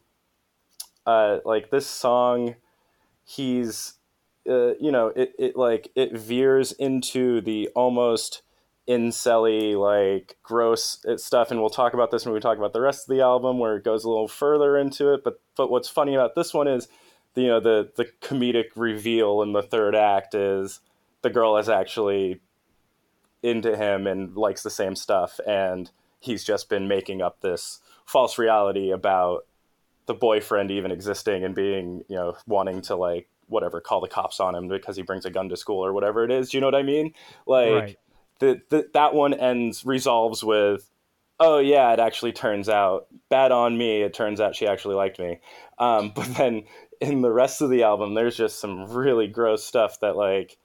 [1.04, 2.54] uh, like this song,
[3.24, 3.94] he's
[4.48, 8.42] uh, you know it, it like it veers into the almost
[8.88, 12.80] incelly like gross uh, stuff, and we'll talk about this when we talk about the
[12.80, 15.24] rest of the album where it goes a little further into it.
[15.24, 16.88] But but what's funny about this one is
[17.34, 20.80] the, you know the the comedic reveal in the third act is
[21.22, 22.40] the girl is actually
[23.42, 28.38] into him and likes the same stuff and he's just been making up this false
[28.38, 29.46] reality about
[30.06, 34.40] the boyfriend even existing and being you know wanting to like whatever call the cops
[34.40, 36.60] on him because he brings a gun to school or whatever it is do you
[36.60, 37.12] know what i mean
[37.46, 37.98] like Right.
[38.38, 40.90] The, the, that one ends resolves with
[41.38, 44.02] oh yeah it actually turns out bad on me.
[44.02, 45.40] It turns out she actually liked me.
[45.78, 46.64] Um, but then
[47.00, 50.56] in the rest of the album there's just some really gross stuff that like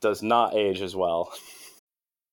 [0.00, 1.32] does not age as well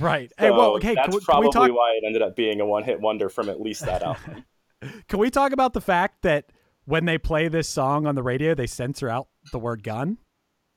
[0.00, 0.32] Right.
[0.38, 1.70] Hey, well, hey, that's can we, can probably we talk?
[1.72, 4.44] why it ended up being a one-hit wonder from at least that album.
[5.08, 6.50] Can we talk about the fact that
[6.84, 10.18] when they play this song on the radio, they censor out the word gun?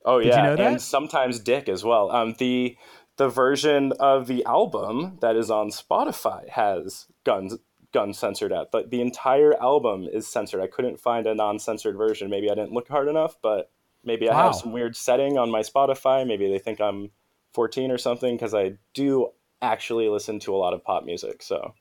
[0.05, 0.71] Oh Did you yeah, know that?
[0.71, 2.09] and sometimes Dick as well.
[2.11, 2.77] Um, the
[3.17, 7.57] the version of the album that is on Spotify has guns
[7.91, 8.71] gun censored out.
[8.71, 10.61] But the entire album is censored.
[10.61, 12.29] I couldn't find a non-censored version.
[12.29, 13.71] Maybe I didn't look hard enough, but
[14.05, 14.43] maybe I Wow.
[14.43, 16.25] have some weird setting on my Spotify.
[16.25, 17.11] Maybe they think I'm
[17.57, 19.29] 14 or something because I do
[19.63, 21.41] actually listen to a lot of pop music.
[21.41, 21.73] So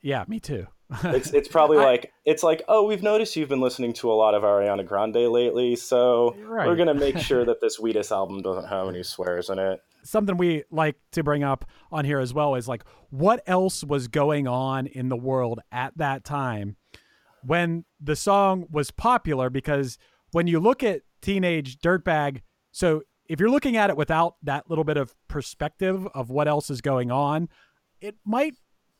[0.00, 0.66] Yeah, me too.
[1.04, 4.34] it's it's probably like it's like oh we've noticed you've been listening to a lot
[4.34, 6.66] of Ariana Grande lately, so Right.
[6.66, 9.80] we're gonna make sure that this Wheatus album doesn't have any swears in it.
[10.02, 14.08] something we like to bring up on here as well is like what else was
[14.08, 16.74] going on in the world at that time
[17.46, 19.96] when the song was popular because
[20.32, 22.40] when you look at teenage dirtbag
[22.72, 26.68] so if you're looking at it without that little bit of perspective of what else
[26.68, 27.48] is going on
[28.00, 28.54] it might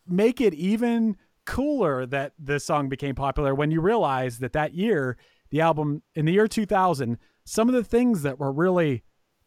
[0.09, 5.18] make it even cooler that this song became popular when you realize that that year
[5.51, 9.03] the album in the year 2000 some of the things that were really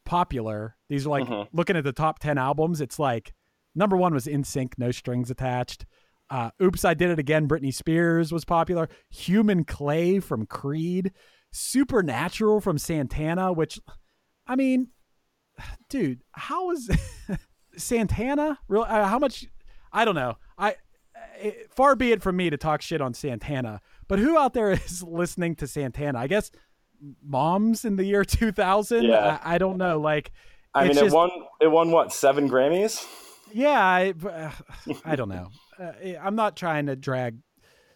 [0.06, 3.34] popular these are like looking at the top 10 albums it's like
[3.74, 5.86] number one was NSYNC no strings attached.
[6.30, 8.88] Uh, oops i did it again britney spears was popular.
[9.10, 11.12] Human clay from creed.
[11.52, 13.80] Supernatural from santana which
[14.48, 14.90] i mean
[15.90, 16.90] dude how is
[17.78, 19.46] santana real uh, how much
[19.92, 20.76] i don't know i
[21.40, 24.72] it, far be it from me to talk shit on Santana, but who out there
[24.86, 26.20] is listening to Santana?
[26.20, 26.52] I guess
[27.24, 29.04] moms in the year 2000.
[29.04, 29.40] Yeah.
[29.44, 30.00] I, I don't know.
[30.00, 30.32] Like,
[30.74, 31.32] I mean, it won.
[31.62, 33.06] It won what seven Grammys?
[33.54, 34.52] Yeah, I, uh,
[35.06, 35.50] I don't know.
[35.80, 37.38] Uh, I'm not trying to drag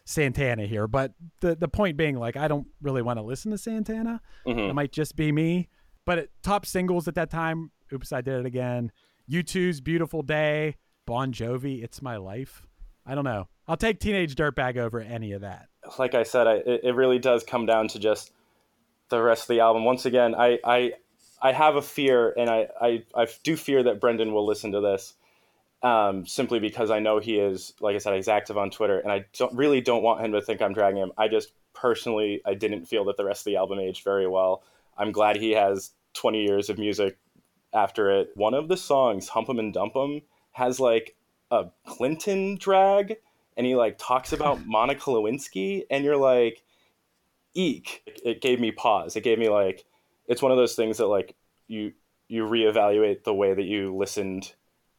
[0.06, 3.58] Santana here, but the the point being, like, I don't really want to listen to
[3.58, 4.22] Santana.
[4.46, 5.68] It might just be me.
[6.10, 8.90] But it, top singles at that time, "Oops, I Did It Again,"
[9.30, 10.74] U2's "Beautiful Day,"
[11.06, 12.66] Bon Jovi, "It's My Life."
[13.06, 13.46] I don't know.
[13.68, 15.68] I'll take Teenage Dirtbag over any of that.
[16.00, 18.32] like I said, I, it, it really does come down to just
[19.08, 19.84] the rest of the album.
[19.84, 20.94] Once again, I I,
[21.40, 24.80] I have a fear, and I, I, I do fear that Brendan will listen to
[24.80, 25.14] this,
[25.84, 29.12] um, simply because I know he is, like I said, he's active on Twitter, and
[29.12, 31.12] I don't really don't want him to think I'm dragging him.
[31.16, 34.64] I just personally, I didn't feel that the rest of the album aged very well.
[34.98, 37.18] I'm glad he has 20 years of music
[37.72, 38.30] after it.
[38.34, 41.16] One of the songs, Hump 'em and Dump 'em, has like
[41.50, 43.16] a Clinton drag,
[43.56, 46.62] and he like talks about Monica Lewinsky, and you're like,
[47.54, 48.02] eek.
[48.24, 49.16] It gave me pause.
[49.16, 49.84] It gave me like,
[50.26, 51.34] it's one of those things that like
[51.68, 51.92] you
[52.28, 54.52] you reevaluate the way that you listened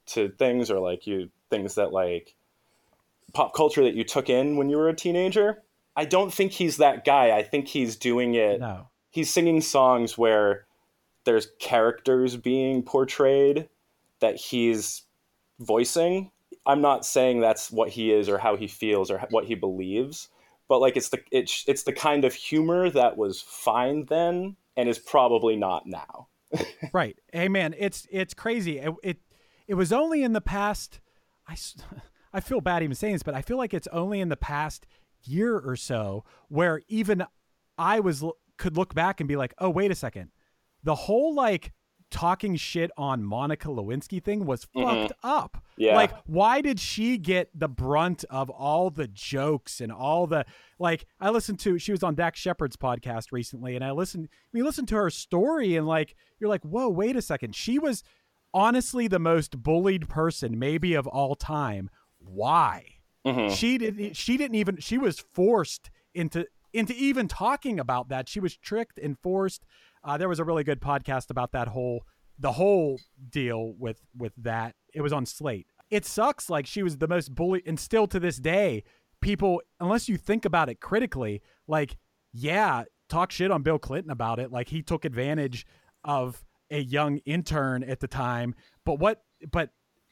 [0.08, 2.36] to things, or like you things that like
[3.34, 5.64] pop culture that you took in when you were a teenager.
[5.96, 7.32] I don't think he's that guy.
[7.38, 8.88] I think he's doing it No.
[9.10, 10.66] he's singing songs where
[11.26, 13.70] there's characters being portrayed
[14.20, 15.04] that he's
[15.60, 16.32] voicing.
[16.66, 20.30] I'm not saying that's what he is or how he feels or what he believes,
[20.68, 24.88] but like it's the it's it's the kind of humor that was fine then and
[24.88, 26.28] is probably not now.
[26.94, 29.18] right hey man it's it's crazy it, it
[29.68, 31.00] it was only in the past
[31.48, 31.56] I
[32.34, 34.86] I feel bad even saying this but i feel like it's only in the past
[35.24, 37.26] year or so where even
[37.78, 38.24] i was
[38.58, 40.32] could look back and be like oh wait a second
[40.84, 41.72] the whole like
[42.10, 45.56] talking shit on monica lewinsky thing was fucked up.
[45.56, 45.82] Mm-hmm.
[45.84, 45.96] Yeah.
[45.96, 50.46] like why did she get the brunt of all the jokes and all the
[50.78, 54.62] like I listened to she was on Dax Shepard's podcast recently and I listened we
[54.62, 57.56] listened to her story and like you're like whoa wait a second.
[57.56, 58.04] She was
[58.54, 61.90] honestly the most bullied person maybe of all time.
[62.20, 62.86] Why?
[63.52, 68.40] She didn't she didn't even she was forced into into even talking about that she
[68.40, 69.66] was tricked and forced.
[70.04, 72.04] Uh, there was a really good podcast about that whole
[72.40, 74.76] the whole deal with with that.
[74.94, 75.68] It was on slate.
[75.90, 78.84] It sucks like she was the most bullied and still to this day
[79.22, 81.96] people unless you think about it critically like
[82.34, 84.52] yeah talk shit on bill clinton about it.
[84.52, 85.66] Like he took advantage
[86.04, 88.56] of a young intern at the time.
[88.86, 89.70] But what but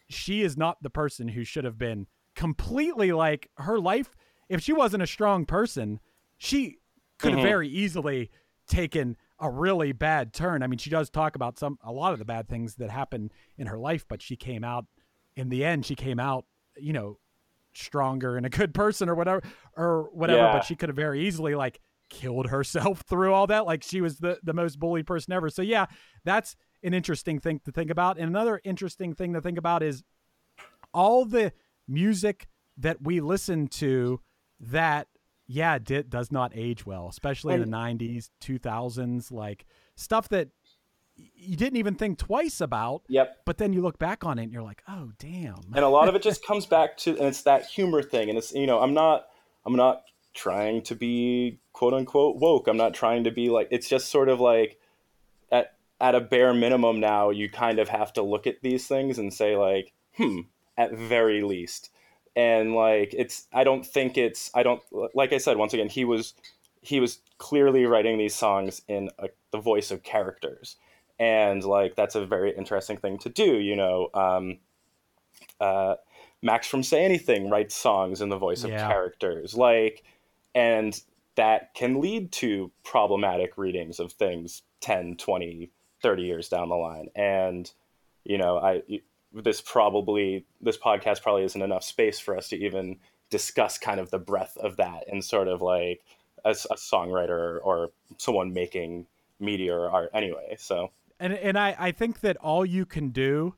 [0.09, 4.15] she is not the person who should have been completely like her life
[4.49, 5.99] if she wasn't a strong person
[6.39, 6.78] she
[7.19, 7.47] could have mm-hmm.
[7.47, 8.32] very easily
[8.67, 10.63] taken a really bad turn.
[10.63, 13.32] I mean she does talk about some a lot of the bad things that happened
[13.58, 14.86] in her life but she came out
[15.36, 17.19] in the end she came out you know
[17.73, 19.41] stronger and a good person or whatever
[19.78, 20.54] or whatever Yeah.
[20.54, 23.65] but she could have very easily like killed herself through all that.
[23.65, 25.49] Like she was the the most bullied person ever.
[25.49, 25.86] So yeah
[26.23, 28.17] that's an interesting thing to think about.
[28.17, 30.04] And another interesting thing to think about is
[30.93, 31.52] all the
[31.88, 32.47] music
[32.78, 34.21] that we listen to
[34.60, 35.08] that
[35.51, 40.49] yeah did, does not age well especially in the 90s 2000s like stuff that
[41.17, 43.39] you didn't even think twice about Yep.
[43.45, 46.07] but then you look back on it and you're like oh damn and a lot
[46.07, 48.79] of it just comes back to and it's that humor thing and it's you know
[48.79, 49.25] i'm not
[49.65, 50.03] i'm not
[50.35, 54.29] trying to be quote unquote woke i'm not trying to be like it's just sort
[54.29, 54.79] of like
[55.52, 59.17] at at a bare minimum now you kind of have to look at these things
[59.17, 60.41] and say like hmm
[60.77, 61.89] at very least
[62.36, 64.82] and like it's i don't think it's i don't
[65.13, 66.34] like i said once again he was
[66.82, 70.77] he was clearly writing these songs in a, the voice of characters
[71.19, 74.58] and like that's a very interesting thing to do you know um,
[75.60, 75.96] uh,
[76.42, 80.04] Max from Say Anything writes songs in the voice of characters, like,
[80.56, 81.00] and
[81.36, 85.69] that can lead to problematic readings of things 10, 20,
[86.02, 87.10] 30 years down the line.
[87.15, 87.71] And
[88.23, 88.82] you know, I
[89.34, 92.98] this probably this podcast probably isn't enough space for us to even
[93.30, 96.02] discuss kind of the breadth of that and sort of like
[96.46, 99.06] a, a songwriter or someone making
[99.40, 100.56] media or art anyway.
[100.58, 103.56] So and and I I think that all you can do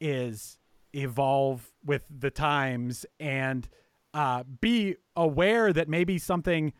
[0.00, 0.58] is
[0.92, 3.68] evolve with the times and
[4.14, 6.72] uh, be aware that maybe something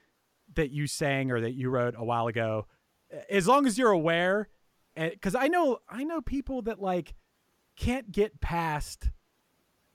[0.54, 2.66] that you sang or that you wrote a while ago,
[3.28, 4.48] as long as you're aware,
[4.96, 7.14] because I know I know people that like
[7.80, 9.10] can't get past.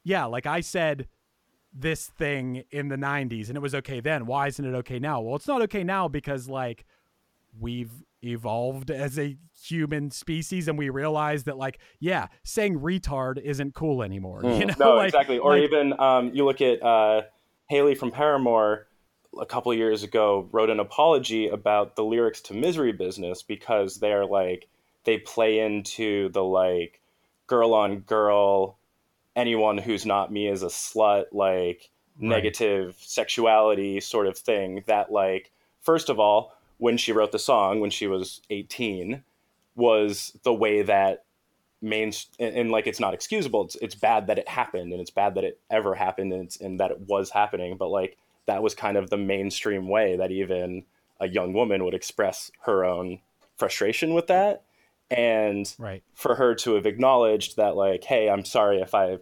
[0.03, 1.07] Yeah, like I said
[1.73, 4.25] this thing in the 90s and it was okay then.
[4.25, 5.21] Why isn't it okay now?
[5.21, 6.85] Well, it's not okay now because like
[7.59, 7.91] we've
[8.23, 14.01] evolved as a human species and we realize that like yeah saying retard isn't cool
[14.01, 14.79] anymore you know Mm.
[14.79, 15.37] no, Like- exactly.
[15.37, 17.21] Or like- even um, you look at uh,
[17.69, 18.87] Hayley from Paramore
[19.39, 24.25] a couple years ago wrote an apology about the lyrics to Misery Business because they're
[24.25, 24.67] like
[25.03, 27.01] they play into the like
[27.47, 28.77] girl on girl,
[29.35, 34.83] anyone who's not me is a slut, like negative sexuality sort of thing.
[34.87, 39.23] That like first of all, when she wrote the song when she was eighteen,
[39.75, 41.23] was the way that
[41.81, 45.11] main and, and, like it's not excusable it's, it's bad that it happened and it's
[45.11, 48.17] bad that it ever happened and, it's, and that it was happening but like
[48.47, 50.83] that was kind of the mainstream way that even
[51.19, 53.19] a young woman would express her own
[53.57, 54.63] frustration with that
[55.09, 56.03] and right.
[56.13, 59.17] for her to have acknowledged that like hey i'm sorry if i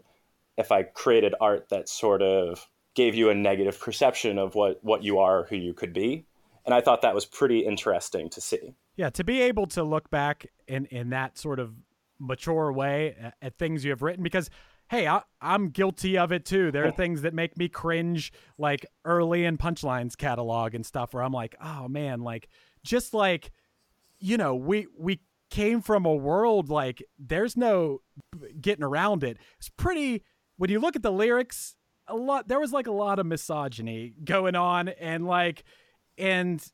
[0.57, 5.03] if i created art that sort of gave you a negative perception of what what
[5.03, 6.25] you are who you could be.
[6.65, 8.75] And i thought that was pretty interesting to see.
[8.95, 11.73] Yeah, to be able to look back in in that sort of
[12.19, 14.49] mature way at, at things you have written, because
[14.89, 16.71] hey, I, I'm guilty of it too.
[16.71, 21.23] There are things that make me cringe, like early in Punchlines catalog and stuff, where
[21.23, 22.47] I'm like, oh man, like
[22.83, 23.51] just like
[24.19, 25.19] you know, we we
[25.53, 28.01] came from a world like there's no
[28.59, 29.37] getting around it.
[29.59, 30.23] It's pretty
[30.57, 31.75] when you look at the lyrics,
[32.07, 35.63] a lot there was like a lot of misogyny going on and like
[36.17, 36.65] and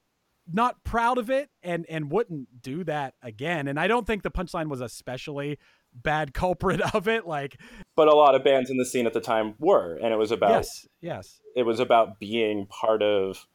[0.49, 3.67] not proud of it and and wouldn't do that again.
[3.67, 5.59] And I don't think the punchline was especially
[5.93, 7.27] bad culprit of it.
[7.27, 7.59] Like
[7.97, 10.31] but a lot of bands in the scene at the time were and it was
[10.31, 11.41] about yes, yes.
[11.53, 13.45] it was about being part of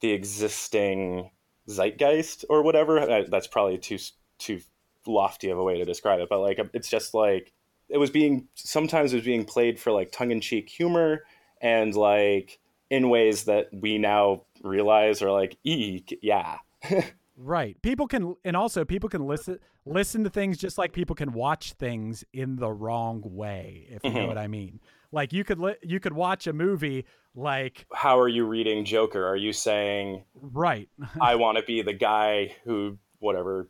[0.00, 1.32] the existing
[1.68, 3.98] zeitgeist or whatever that's probably too
[4.38, 4.60] too
[5.06, 7.52] lofty of a way to describe it but like um, it's just like
[7.88, 11.24] it was being sometimes it was being played for like tongue-in-cheek humor
[11.60, 12.58] and like
[12.90, 16.58] in ways that we now realize are like eek yeah
[17.38, 17.80] Right.
[17.82, 21.72] People can and also people can listen listen to things just like people can watch
[21.74, 24.28] things in the wrong way, if you know mm-hmm.
[24.28, 24.80] what I mean.
[25.12, 29.24] Like you could li- you could watch a movie like how are you reading joker
[29.24, 30.88] are you saying right.
[31.20, 33.68] I want to be the guy who whatever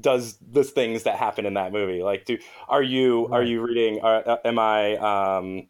[0.00, 2.02] does the things that happen in that movie.
[2.02, 2.38] Like, do
[2.68, 4.00] are you are you reading?
[4.00, 4.96] Are, uh, am I?
[4.96, 5.68] Um,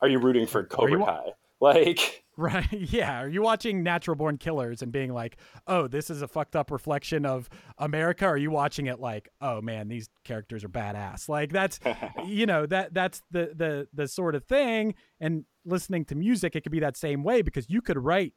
[0.00, 1.32] are you rooting for Cobra wa- Kai?
[1.60, 2.66] Like, Right.
[2.72, 3.22] Yeah.
[3.22, 5.36] Are you watching Natural Born Killers and being like,
[5.66, 7.48] oh, this is a fucked up reflection of
[7.78, 8.24] America?
[8.26, 11.28] Or are you watching it like, oh man, these characters are badass?
[11.28, 11.78] Like that's
[12.26, 14.94] you know, that that's the the the sort of thing.
[15.20, 18.32] And listening to music, it could be that same way because you could write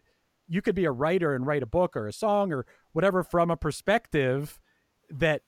[0.47, 3.49] you could be a writer and write a book or a song or whatever from
[3.49, 4.59] a perspective
[5.09, 5.41] that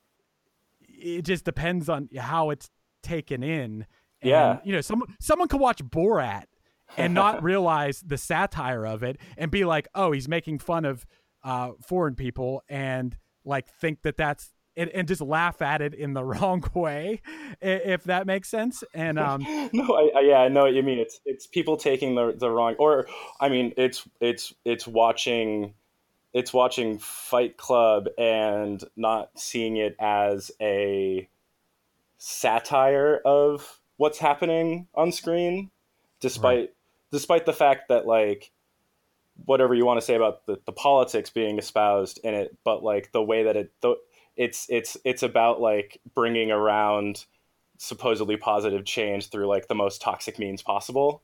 [0.82, 2.70] it just depends on how it's
[3.03, 3.62] taken in.
[3.62, 3.86] And,
[4.24, 4.60] Yeah.
[4.64, 6.45] You know, someone someone could watch Borat
[6.97, 11.05] and not realize the satire of it and be like, oh, he's making fun of
[11.43, 16.14] uh, foreign people and like think that that's and, and just laugh at it in
[16.14, 17.22] the wrong way,
[17.62, 18.84] if that makes sense.
[18.93, 19.41] And um,
[19.74, 20.99] no, I, I, yeah, I know what you mean.
[20.99, 23.08] It's it's people taking the the wrong, or
[23.41, 25.74] I mean, it's it's it's watching
[26.34, 31.28] it's watching Fight Club and not seeing it as a
[32.18, 35.72] satire of what's happening on screen,
[36.20, 36.74] despite
[37.12, 38.52] despite the fact that like
[39.46, 43.12] whatever you want to say about the, the politics being espoused in it, but like
[43.12, 43.96] the way that it the,
[44.36, 47.26] it's it's it's about like bringing around
[47.78, 51.22] supposedly positive change through like the most toxic means possible.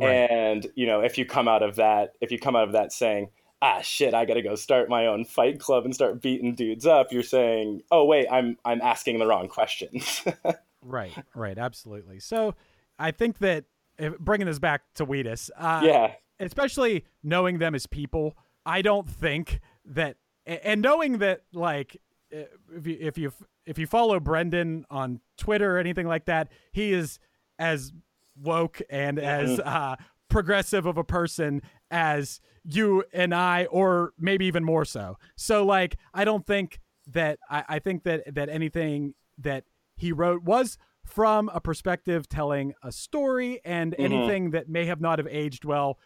[0.00, 2.92] And you know, if you come out of that, if you come out of that
[2.92, 3.28] saying,
[3.62, 6.86] "Ah, shit, I got to go start my own fight club and start beating dudes
[6.86, 10.24] up," you're saying, "Oh, wait, I'm I'm asking the wrong questions."
[10.82, 12.20] right, right, absolutely.
[12.20, 12.54] So
[12.98, 13.64] I think that
[13.98, 19.08] if, bringing this back to Wheatus, uh, yeah, especially knowing them as people, I don't
[19.08, 21.96] think that, and knowing that, like,
[22.30, 23.32] if you if you
[23.66, 27.18] if you follow Brendan on Twitter or anything like that, he is
[27.58, 27.92] as
[28.40, 29.96] woke and as uh,
[30.30, 31.60] progressive of a person
[31.90, 35.18] as you and I, or maybe even more so.
[35.36, 39.64] So, like, I don't think that I, I think that that anything that
[39.96, 44.02] he wrote was from a perspective telling a story and Mm-hmm.
[44.04, 45.98] anything that may have not have aged well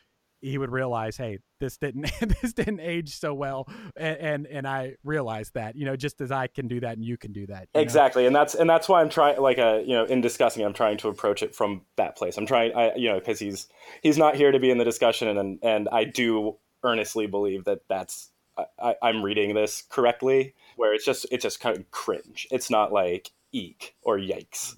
[0.45, 2.11] he would realize hey this didn't
[2.43, 6.31] this didn't age so well and, and and i realized that you know just as
[6.31, 7.83] i can do that and you can do that you know?
[7.83, 9.41] Exactly, and that's and that's why I'm trying.
[9.41, 12.37] Like, uh, you know, in discussing, I'm trying to approach it from that place.
[12.37, 13.69] I'm trying, I, you know, because he's
[14.03, 17.81] he's not here to be in the discussion, and and I do earnestly believe that
[17.89, 18.31] that's
[18.79, 22.47] I, I'm reading this correctly, where it's just it's just kind of cringe.
[22.51, 24.75] It's not like eek or yikes.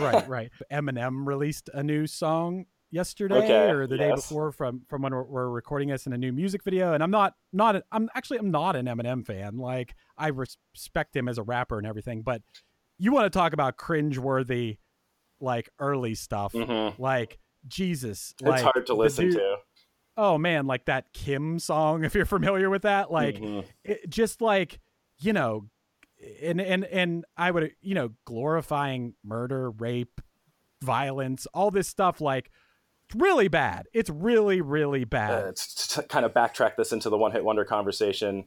[0.00, 0.50] right, right.
[0.72, 5.22] Eminem released a new song yesterday Okay, or the day before from from when we're,
[5.24, 6.92] we're recording this in a new music video.
[6.92, 9.56] And I'm not not I'm actually I'm not an Eminem fan.
[9.58, 12.42] Like I respect him as a rapper and everything, but
[12.98, 14.78] you want to talk about cringeworthy
[15.40, 16.54] like early stuff,
[16.98, 18.48] like Jesus, Mm-hmm.
[18.54, 19.56] It's like, hard to listen dude- to.
[20.16, 23.66] oh man, like that Kim song, if you're familiar with that, like Mm-hmm.
[23.84, 24.80] it, just like
[25.20, 25.66] you know,
[26.42, 30.20] and and and I would you know glorifying murder, rape,
[30.82, 32.50] violence, all this stuff, like
[33.14, 33.86] really bad.
[33.92, 35.44] It's really really bad.
[35.44, 38.44] uh, to, to kind of backtrack this into the one hit wonder conversation,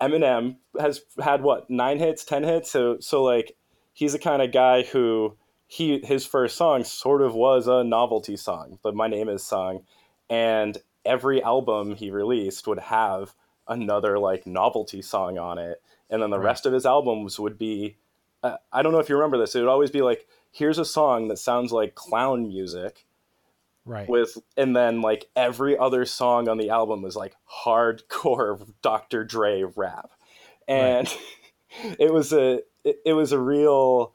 [0.00, 2.70] Eminem has had what nine hits, ten hits.
[2.70, 3.56] So so like
[3.92, 5.36] he's the kind of guy who
[5.66, 9.82] he his first song sort of was a novelty song, but My Name Is song,
[10.30, 13.34] and every album he released would have
[13.68, 17.96] another like novelty song on it, and then the rest of his albums would be.
[18.42, 19.54] Uh, I don't know if you remember this.
[19.54, 23.05] It would always be like, here's a song that sounds like clown music,
[23.86, 24.08] right.
[24.08, 27.34] with and then like every other song on the album was like
[27.64, 29.24] hardcore Dr.
[29.24, 30.10] Dre rap,
[30.68, 31.08] and
[31.98, 34.12] it was a it, it was a real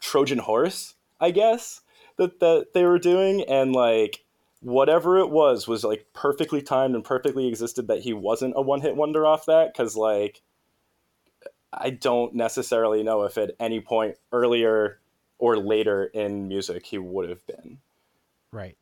[0.00, 1.82] Trojan horse, I guess
[2.16, 4.24] that that they were doing, and like
[4.60, 8.80] whatever it was was like perfectly timed and perfectly existed that he wasn't a one
[8.80, 10.42] hit wonder off that because like
[11.72, 14.98] I don't necessarily know if at any point earlier
[15.38, 17.78] or later in music he would have been.
[18.52, 18.76] right.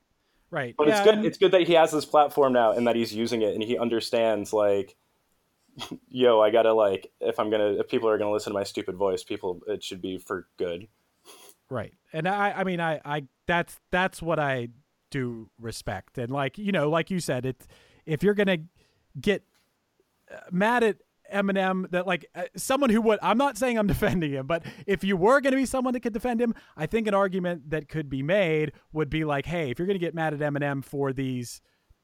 [0.50, 0.74] Right.
[0.76, 1.14] But it's good.
[1.14, 3.62] and- It's good that he has this platform now and that he's using it and
[3.62, 4.96] he understands like,
[6.08, 8.96] yo, I gotta like if I'm gonna if people are gonna listen to my stupid
[8.96, 10.88] voice, people it should be for good.
[11.70, 11.92] Right.
[12.12, 14.68] And I I mean I I that's that's what I
[15.10, 16.18] do respect.
[16.18, 17.66] And like, you know, like you said, it's
[18.06, 18.58] if you're going to
[19.20, 19.42] get
[20.30, 20.96] uh, mad at
[21.32, 25.04] Eminem that like uh, someone who would I'm not saying I'm defending him, but if
[25.04, 27.88] you were going to be someone that could defend him, I think an argument that
[27.88, 30.84] could be made would be like, hey, if you're going to get mad at Eminem
[30.84, 31.60] for these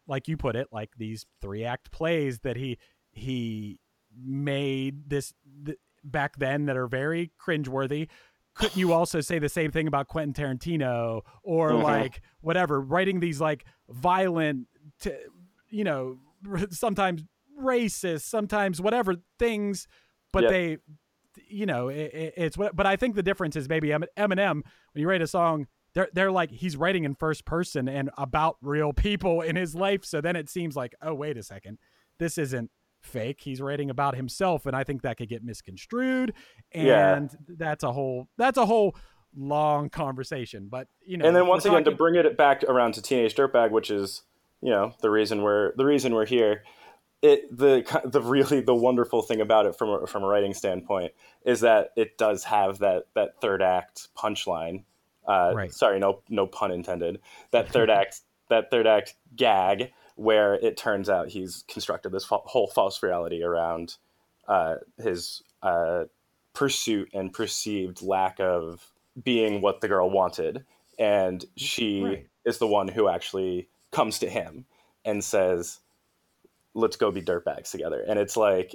[0.06, 2.78] like you put it, like these three act plays that he
[3.10, 3.78] he
[4.16, 5.32] made this
[5.64, 8.08] th- back then that are very cringeworthy.
[8.54, 13.40] Couldn't you also say the same thing about Quentin Tarantino or like whatever, writing these
[13.40, 14.68] like violent,
[15.00, 15.10] t-
[15.70, 16.18] you know,
[16.70, 17.24] sometimes
[17.60, 19.86] racist, sometimes whatever things,
[20.32, 20.78] but they,
[21.48, 22.74] you know, it, it, it's what.
[22.76, 24.62] But I think the difference is maybe Eminem when
[24.94, 25.66] you write a song.
[25.94, 30.04] They're, they're like he's writing in first person and about real people in his life
[30.04, 31.78] so then it seems like oh wait a second
[32.18, 36.32] this isn't fake he's writing about himself and i think that could get misconstrued
[36.72, 37.54] and Yeah.
[37.56, 38.96] that's a whole that's a whole
[39.36, 43.00] long conversation but you know and then once again to bring it back around to
[43.02, 44.22] Teenage Dirtbag, which is
[44.60, 46.64] you know the reason we're the reason we're here.
[47.24, 51.12] It the the really the wonderful thing about it from a, from a writing standpoint
[51.42, 54.84] is that it does have that that third act punchline.
[55.26, 55.72] Uh, Right.
[55.72, 57.20] Sorry, no no pun intended.
[57.50, 58.20] That third act
[58.50, 63.42] that third act gag where it turns out he's constructed this fa- whole false reality
[63.42, 63.96] around
[64.46, 66.04] uh, his uh,
[66.52, 70.64] pursuit and perceived lack of being what the girl wanted.
[70.98, 72.26] And she Right.
[72.44, 74.66] is the one who actually comes to him
[75.06, 75.80] and says,
[76.74, 78.04] let's go be dirtbags together.
[78.06, 78.74] And it's like,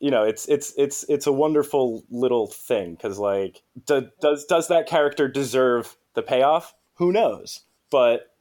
[0.00, 4.68] you know, it's it's it's it's a wonderful little thing because like, do, does does
[4.68, 6.74] that character deserve the payoff?
[6.94, 7.60] Who knows?
[7.90, 8.34] But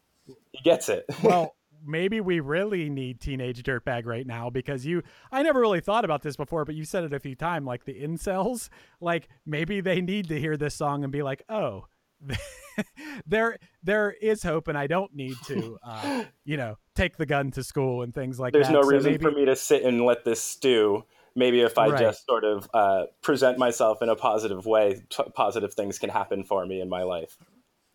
[0.52, 1.06] he gets it.
[1.24, 1.56] well
[1.86, 5.02] maybe we really need teenage dirtbag right now because you
[5.32, 7.86] i never really thought about this before but you said it a few times like
[7.86, 8.70] the incels
[9.00, 11.86] like maybe they need to hear this song and be like oh
[13.26, 17.52] there there is hope and i don't need to uh you know take the gun
[17.52, 19.56] to school and things like There's that there's no So reason maybe- for me to
[19.56, 21.04] sit and let this stew.
[21.34, 21.98] Maybe if I Right.
[22.02, 26.44] just sort of uh, present myself in a positive way, t- positive things can happen
[26.44, 27.38] for me in my life.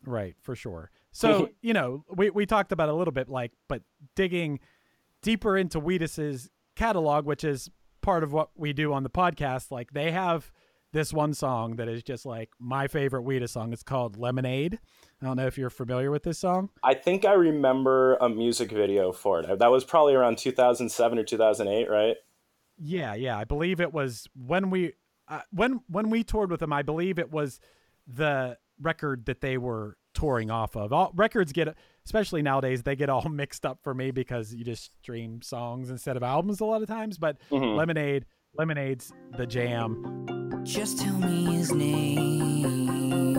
[0.06, 0.90] Right, for sure.
[1.12, 3.82] So, you know, we, we talked about a little bit like, but
[4.16, 4.60] digging
[5.22, 7.70] deeper into Wheatus's catalog, which is
[8.02, 10.50] part of what we do on the podcast, like they have
[10.96, 13.74] this one song that is just like my favorite Wheatus song.
[13.74, 14.78] It's called Lemonade.
[15.20, 16.70] I don't know if you're familiar with this song.
[16.82, 19.58] I think I remember a music video for it.
[19.58, 22.16] That was probably around 2007 or 2008, right?
[22.78, 23.36] Yeah, yeah.
[23.36, 24.94] I believe it was when we
[25.28, 26.72] uh, when when we toured with them.
[26.72, 27.60] I believe it was
[28.06, 30.94] the record that they were touring off of.
[30.94, 31.76] All records get
[32.06, 36.16] especially nowadays they get all mixed up for me because you just stream songs instead
[36.16, 38.24] of albums a lot of times, but Lemonade
[38.58, 40.62] Lemonade's the jam.
[40.64, 43.34] Just tell me his name.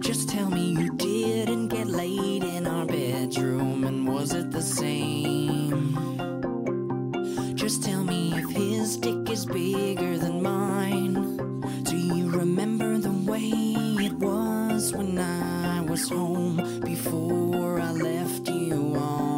[0.00, 5.94] Just tell me you didn't get laid in our bedroom, and was it the same?
[7.54, 11.60] Just tell me if his dick is bigger than mine.
[11.82, 13.50] Do you remember the way
[14.06, 19.37] it was when I was home before I left you all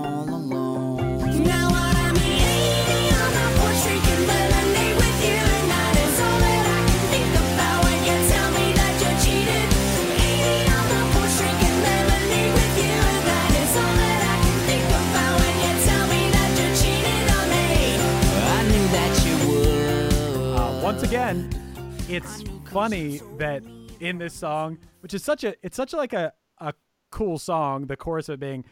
[20.90, 21.48] once again,
[22.08, 23.62] it's funny that
[24.00, 26.74] in this song, which is such a it's such like a a
[27.12, 28.64] cool song, the chorus of it being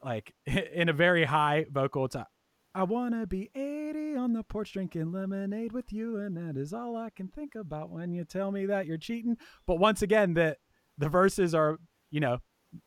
[0.00, 2.04] like in a very high vocal.
[2.04, 2.24] It's a,
[2.72, 6.96] I wanna be 80 on the porch drinking lemonade with you, and that is all
[6.96, 9.36] I can think about when you tell me that you're cheating.
[9.66, 10.56] But once again, the
[10.98, 11.78] the verses are,
[12.12, 12.38] you know,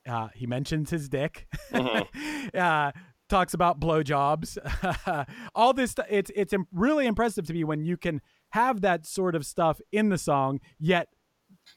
[0.08, 2.92] uh, he mentions his dick, uh,
[3.28, 4.58] talks about blowjobs,
[5.54, 5.92] all this.
[5.92, 8.22] stu- It's it's im- really impressive to me when you can
[8.54, 11.10] have that sort of stuff in the song, yet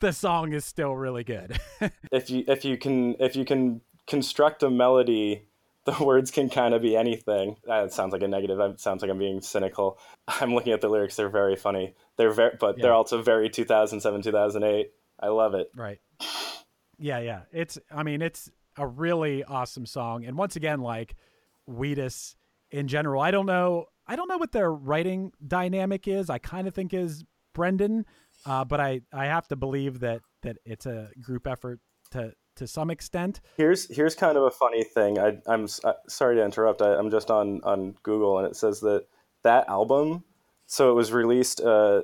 [0.01, 1.59] the song is still really good.
[2.13, 5.49] if you if you can if you can construct a melody
[5.85, 9.11] the words can kind of be anything that sounds like a negative it sounds like
[9.11, 9.99] i'm being cynical
[10.29, 14.23] i'm looking at the lyrics they're very funny they're very but they're also very 2007
[14.23, 15.99] 2008 i love it Right.
[16.99, 17.41] Yeah, yeah.
[17.53, 20.25] It's I mean, it's a really awesome song.
[20.25, 21.15] And once again, like
[21.67, 22.37] Wheatus
[22.71, 26.31] in general, I don't know I don't know what their writing dynamic is.
[26.31, 28.07] I kind of think is Brendan,
[28.45, 31.81] uh, but I, I have to believe that that it's a group effort
[32.13, 33.41] to to some extent.
[33.57, 35.19] Here's here's kind of a funny thing.
[35.19, 36.83] I, I'm uh, sorry to interrupt.
[36.83, 39.07] I, I'm just on on Google and it says that
[39.43, 40.25] that album.
[40.67, 41.61] So it was released.
[41.61, 42.03] Uh,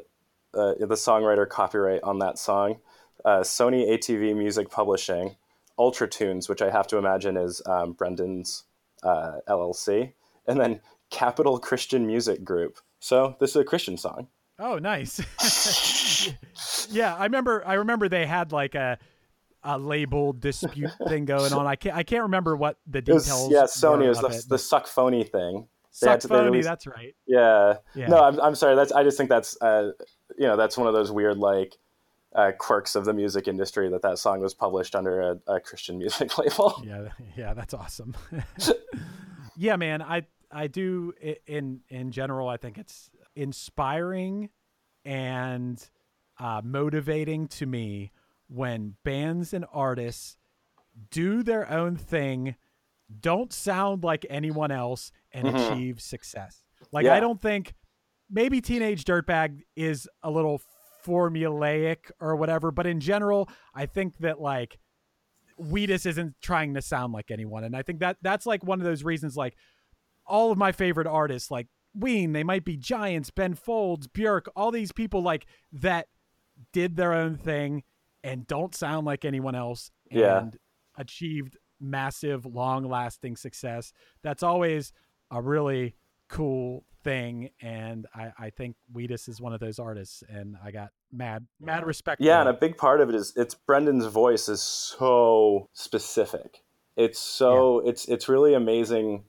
[0.55, 2.79] uh, the songwriter copyright on that song,
[3.25, 5.37] uh, Sony ATV Music Publishing,
[5.79, 8.65] Ultra Tunes, which I have to imagine is um, Brendan's
[9.03, 10.13] uh, LLC,
[10.47, 10.81] and then
[11.13, 12.79] Capitol Christian Music Group.
[12.99, 14.27] So this is a Christian song.
[14.59, 15.21] Oh, nice.
[16.91, 17.63] yeah, I remember.
[17.67, 18.99] I remember they had like a
[19.65, 21.67] a label dispute thing going on.
[21.67, 21.97] I can't.
[21.97, 23.51] I can't remember what the It was, details.
[23.53, 25.69] yeah, Sony was the, it, the suck phony thing.
[25.91, 26.47] Suck had to- they phony.
[26.47, 27.15] released- That's right.
[27.27, 27.77] Yeah.
[27.95, 28.09] Yeah.
[28.09, 28.75] No, I'm, I'm sorry.
[28.77, 29.93] That's I just think that's uh,
[30.39, 31.77] you know that's one of those weird like
[32.35, 35.99] uh, quirks of the music industry that that song was published under a, a Christian
[35.99, 36.83] music label.
[36.85, 38.15] Yeah, yeah, that's awesome.
[39.57, 40.23] yeah, man, I
[40.53, 41.13] I do
[41.47, 42.49] in in general.
[42.49, 44.51] I think it's inspiring
[45.05, 45.83] and
[46.39, 48.13] uh, motivating to me
[48.49, 50.37] when bands and artists
[51.11, 52.57] do their own thing,
[53.21, 56.63] don't sound like anyone else, and achieve success.
[56.93, 57.15] Like Yeah.
[57.15, 57.75] I don't think
[58.31, 60.61] maybe Teenage Dirtbag is a little
[61.05, 64.79] formulaic or whatever, but in general, I think that like
[65.59, 67.65] Wheatus isn't trying to sound like anyone.
[67.65, 69.57] And I think that that's like one of those reasons like
[70.33, 74.71] all of my favorite artists, like Ween, they might be Giants, Ben Folds, Björk, all
[74.71, 76.09] these people like that
[76.73, 77.83] did their own thing
[78.25, 80.39] and don't sound like anyone else Yeah.
[80.39, 80.57] and
[80.97, 83.93] achieved massive, long lasting success.
[84.23, 84.93] That's always
[85.31, 85.97] a really
[86.29, 87.51] cool thing.
[87.61, 91.85] And I, I think Wheatus is one of those artists and I got mad mad
[91.85, 92.21] respect.
[92.21, 96.63] for Yeah, and a big part of it is it's Brendan's voice is so specific.
[96.97, 99.25] It's so it's it's really amazing.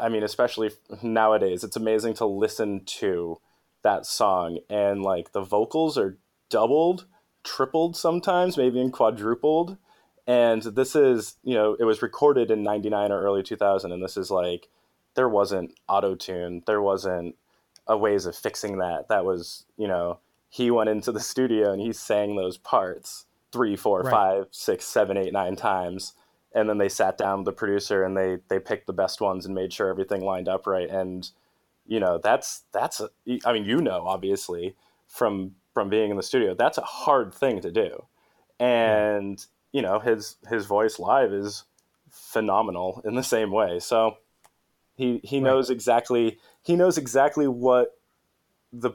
[0.00, 0.70] I mean, especially
[1.02, 3.38] nowadays, it's amazing to listen to
[3.82, 6.18] that song and like the vocals are
[6.50, 7.06] doubled,
[7.44, 9.76] tripled sometimes, maybe even quadrupled.
[10.26, 14.16] And this is, you know, it was recorded in 99 or early 2000 and this
[14.16, 14.68] is like
[15.14, 17.34] there wasn't auto tune, there wasn't
[17.86, 19.08] a ways of fixing that.
[19.08, 20.18] That was, you know,
[20.50, 24.10] he went into the studio and he sang those parts three, four, Right.
[24.10, 26.12] five, six, seven, eight, nine times.
[26.54, 29.44] And then they sat down with the producer and they they picked the best ones
[29.44, 30.88] and made sure everything lined up right.
[30.88, 31.28] And
[31.86, 33.10] you know, that's that's a,
[33.44, 34.76] I mean, you know, obviously
[35.06, 38.04] from from being in the studio, that's a hard thing to do.
[38.58, 41.64] And you know, his his voice live is
[42.10, 43.78] phenomenal in the same way.
[43.78, 44.16] So
[44.96, 47.98] he he knows exactly he knows exactly what
[48.72, 48.92] the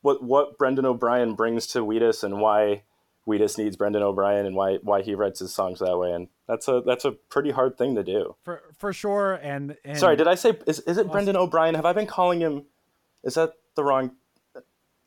[0.00, 2.82] what what Brendan O'Brien brings to Wheatus and why
[3.26, 6.12] Wheatus needs Brendan O'Brien and why why he writes his songs that way.
[6.12, 8.34] And that's a that's a pretty hard thing to do.
[8.42, 9.34] for for sure.
[9.34, 11.74] And, and Sorry, did I say is is it Brendan O'Brien?
[11.74, 12.64] Have I been calling him?
[13.22, 14.12] Is that the wrong?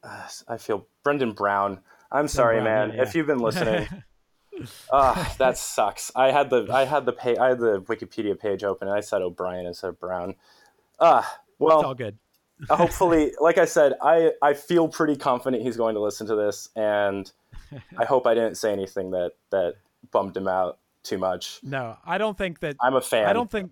[0.03, 1.79] Uh, I feel Brendan Brown.
[2.11, 2.95] I'm sorry, Brown, man.
[2.95, 3.87] yeah, If you've been listening,
[4.91, 6.11] ah, that sucks.
[6.15, 9.01] I had the I had the pay I had the Wikipedia page open and I
[9.01, 10.35] said O'Brien instead of Brown.
[10.99, 12.17] Ah, well, It's all good.
[12.69, 16.69] Hopefully, like I said, I I feel pretty confident he's going to listen to this,
[16.75, 17.31] and
[17.97, 19.75] I hope I didn't say anything that that
[20.11, 21.59] bummed him out too much.
[21.63, 22.75] No, I don't think that.
[22.81, 23.27] I'm a fan.
[23.27, 23.71] I don't think.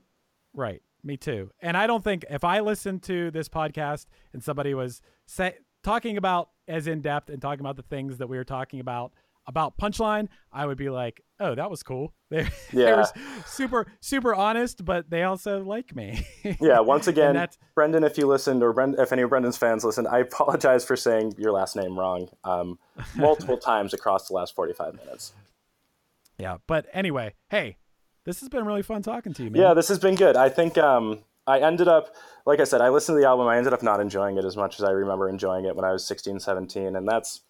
[0.53, 0.81] Right.
[1.05, 1.51] Me too.
[1.61, 6.15] And I don't think if I listened to this podcast and somebody was say, talking
[6.15, 9.11] about as in depth and talking about the things that we were talking about
[9.47, 12.95] about punchline, I would be like, "Oh, that was cool." They, they Yeah.
[12.97, 13.05] were
[13.45, 16.25] super super honest, but they also like me.
[16.59, 20.07] Yeah, once again, Brendan, if you listened, or Brend- if any of Brendan's fans listened,
[20.07, 22.79] I apologize for saying your last name wrong um,
[23.15, 25.33] multiple times across the last 45 minutes.
[26.39, 26.57] yeah.
[26.67, 27.77] But anyway, hey,
[28.25, 29.61] this has been really fun talking to you, man.
[29.61, 30.35] Yeah, this has been good.
[30.35, 32.15] I think um, I ended up,
[32.45, 33.47] like I said, I listened to the album.
[33.47, 35.91] I ended up not enjoying it as much as I remember enjoying it when I
[35.91, 36.95] was 16, 17.
[36.95, 37.41] And that's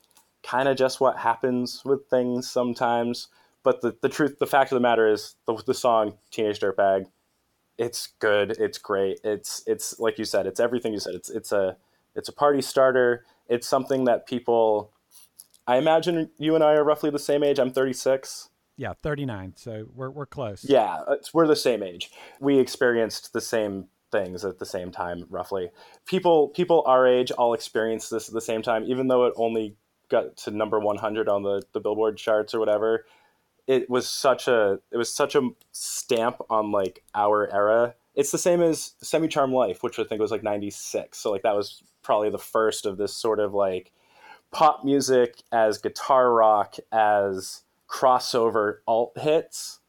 [0.44, 3.28] kind of just what happens with things sometimes.
[3.64, 7.06] But the, the truth, the fact of the matter is the, the song Teenage Dirtbag,
[7.78, 8.52] it's good.
[8.60, 9.20] It's great.
[9.24, 11.16] It's, it's like you said, it's everything you said.
[11.16, 11.78] It's, it's a,
[12.16, 13.26] it's a party starter.
[13.48, 14.92] It's something that people,
[15.66, 17.58] I imagine you and I are roughly the same age.
[17.58, 18.50] I'm 36.
[18.78, 19.54] yeah, thirty nine.
[19.56, 20.66] So we're we're close.
[20.66, 22.12] Yeah, it's, we're the same age.
[22.40, 25.70] We experienced the same things at the same time, roughly.
[26.06, 29.76] People people our age all experience this at the same time, even though it only
[30.14, 33.06] got to number 100 on the, the Billboard charts or whatever.
[33.68, 37.96] It was such a it was such a stamp on like our era.
[38.16, 41.18] It's the same as Semi Charm Life, which I think was like 96.
[41.18, 43.92] So like that was probably the first of this sort of like
[44.52, 49.80] pop music as guitar rock as crossover alt hits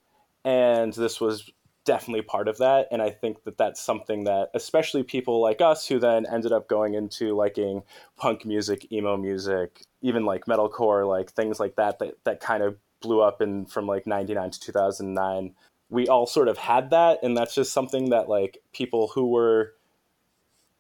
[0.44, 1.50] and this was
[1.84, 2.88] definitely part of that.
[2.90, 6.68] And i think that that's something that especially people like us who then ended up
[6.68, 7.82] going into liking
[8.16, 12.76] punk music emo music even like metalcore like things like that that, that kind of
[13.00, 15.54] blew up in from like 99 to 2009
[15.94, 17.20] we all sort of had that.
[17.22, 19.74] And that's just something that like people who were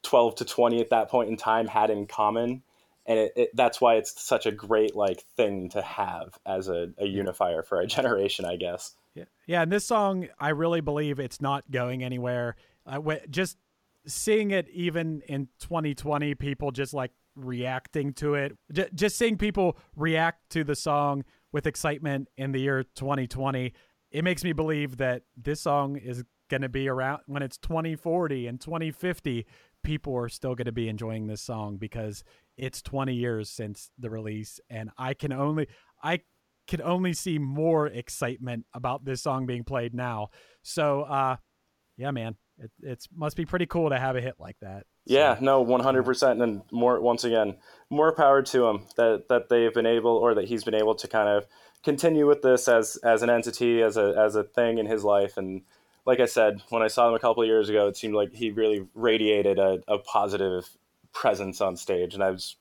[0.02, 2.62] 12 to 20 at that point in time had in common.
[3.06, 6.90] And it, it, that's why it's such a great like thing to have as a,
[6.98, 9.62] a unifier for a generation i guess Yeah, yeah.
[9.62, 12.56] And this song, I really believe it's not going anywhere.
[12.86, 13.00] Uh,
[13.30, 13.56] just
[14.06, 18.56] seeing it, even in 2020, people just like reacting to it.
[18.72, 23.72] J- just seeing people react to the song with excitement in the year 2020,
[24.10, 28.46] it makes me believe that this song is going to be around when it's 2040
[28.46, 29.46] and 2050.
[29.82, 32.24] People are still going to be enjoying this song because
[32.56, 35.68] it's 20 years since the release, and I can only
[36.02, 36.20] I
[36.66, 40.28] could only see more excitement about this song being played now.
[40.62, 41.36] So, uh,
[41.96, 44.86] yeah, man, it it's must be pretty cool to have a hit like that.
[45.06, 47.00] Yeah, no, one hundred percent, and more.
[47.00, 47.56] Once again,
[47.90, 51.08] more power to him that that they've been able, or that he's been able to
[51.08, 51.46] kind of
[51.82, 55.36] continue with this as as an entity, as a as a thing in his life.
[55.36, 55.62] And
[56.06, 58.32] like I said, when I saw him a couple of years ago, it seemed like
[58.32, 60.68] he really radiated a, a positive
[61.12, 62.56] presence on stage, and I was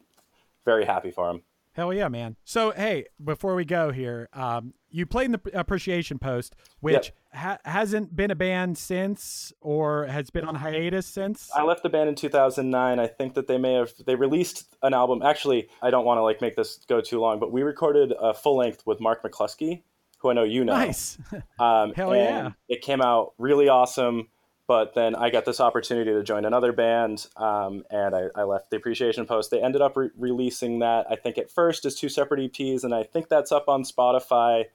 [0.66, 1.43] very happy for him.
[1.74, 2.36] Hell yeah, man.
[2.43, 7.57] So, hey, before we go here, um, you played in the appreciation post, which ha-
[7.65, 11.49] hasn't been a band since or has been on hiatus since.
[11.55, 12.99] I left the band in 2009.
[12.99, 15.24] I think that they may have they released an album.
[15.24, 18.36] Actually, I don't want to like make this go too long, but we recorded a
[18.36, 19.82] full length with Mark McCluskey,
[20.19, 20.74] who I know you know.
[20.74, 21.17] Nice.
[21.59, 22.51] Um, Hell and yeah.
[22.67, 24.28] It came out really awesome,
[24.68, 28.70] but then I got this opportunity to join another band, um, and I, I left
[28.70, 29.51] the Appreciation Post.
[29.51, 32.93] They ended up re- releasing that, I think, at first as two separate EPs, and
[32.95, 34.66] I think that's up on Spotify.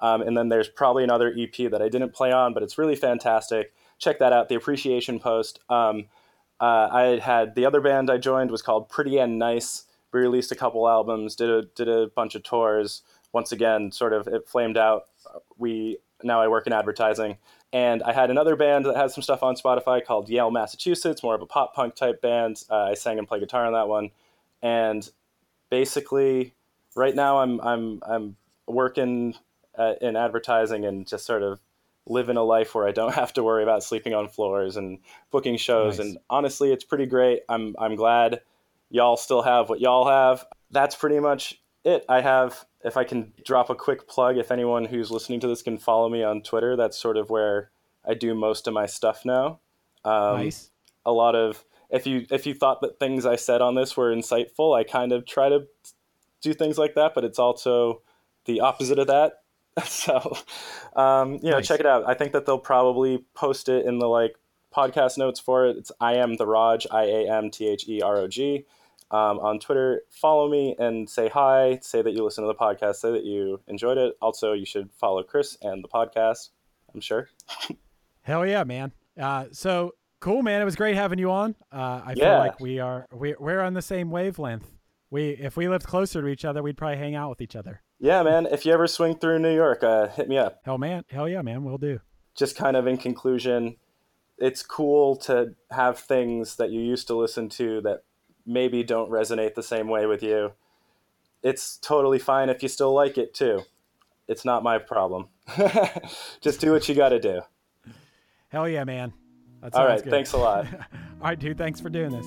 [0.00, 2.94] Um, and then there's probably another EP that I didn't play on, but it's really
[2.94, 3.72] fantastic.
[3.98, 5.60] Check that out, the Appreciation Post.
[5.68, 6.06] Um,
[6.60, 9.84] uh, I had the other band I joined was called Pretty and Nice.
[10.12, 13.02] We released a couple albums, did a did a bunch of tours.
[13.32, 15.04] Once again, sort of it flamed out.
[15.58, 17.38] We now I work in advertising,
[17.72, 21.34] and I had another band that has some stuff on Spotify called Yale, Massachusetts, more
[21.34, 22.62] of a pop punk type band.
[22.70, 24.10] Uh, I sang and played guitar on that one,
[24.62, 25.08] and
[25.70, 26.54] basically,
[26.96, 29.34] right now I'm I'm I'm working
[29.76, 31.60] uh, in advertising and just sort of
[32.06, 34.98] living a life where I don't have to worry about sleeping on floors and
[35.30, 35.98] booking shows.
[35.98, 36.06] Nice.
[36.06, 37.42] And honestly, it's pretty great.
[37.48, 38.40] I'm I'm glad
[38.90, 40.46] y'all still have what y'all have.
[40.70, 42.04] That's pretty much it.
[42.08, 42.64] I have.
[42.84, 46.08] If I can drop a quick plug, if anyone who's listening to this can follow
[46.08, 47.70] me on Twitter, that's sort of where
[48.06, 49.60] I do most of my stuff now.
[50.04, 50.70] Um, nice.
[51.04, 54.14] a lot of if you if you thought that things I said on this were
[54.14, 55.66] insightful, I kind of try to
[56.40, 58.02] do things like that, but it's also
[58.44, 59.40] the opposite of that.
[59.84, 60.36] so,
[60.96, 61.68] um, you know, Nice.
[61.68, 62.04] check it out.
[62.08, 64.36] I think that they'll probably post it in the like
[64.74, 65.76] podcast notes for it.
[65.76, 68.64] It's I am the Rog, I A M T H E R O G.
[69.10, 70.02] um, on Twitter.
[70.10, 71.78] Follow me and say hi.
[71.82, 72.96] Say that you listen to the podcast.
[72.96, 74.14] Say that you enjoyed it.
[74.20, 76.50] Also, you should follow Chris and the podcast.
[76.94, 77.28] I'm sure.
[78.22, 78.92] Hell yeah, man.
[79.18, 80.60] Uh, so cool, man.
[80.60, 81.54] It was great having you on.
[81.72, 84.70] Uh, I feel like we are we, we're on the same wavelength.
[85.10, 87.82] We if we lived closer to each other, we'd probably hang out with each other.
[87.98, 88.46] Yeah, man.
[88.46, 90.60] If you ever swing through New York, uh, hit me up.
[90.64, 91.64] Hell man, hell yeah, man.
[91.64, 92.00] We'll do.
[92.36, 93.76] just kind of in conclusion,
[94.36, 98.02] it's cool to have things that you used to listen to that
[98.48, 100.52] maybe don't resonate the same way with you.
[101.42, 103.62] It's totally fine if you still like it too.
[104.26, 105.28] It's not my problem.
[106.40, 107.42] just do what you got to do.
[108.48, 109.12] Hell yeah, man.
[109.60, 110.10] That All sounds right, good.
[110.10, 110.66] thanks a lot.
[111.20, 111.58] All right, dude.
[111.58, 112.26] Thanks for doing this.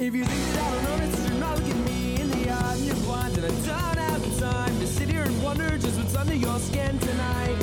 [0.00, 2.84] If you think that I don't notice, you're not looking me in the eye and
[2.84, 6.14] you're blind And I don't have the time to sit here and wonder just what's
[6.14, 7.56] under your skin tonight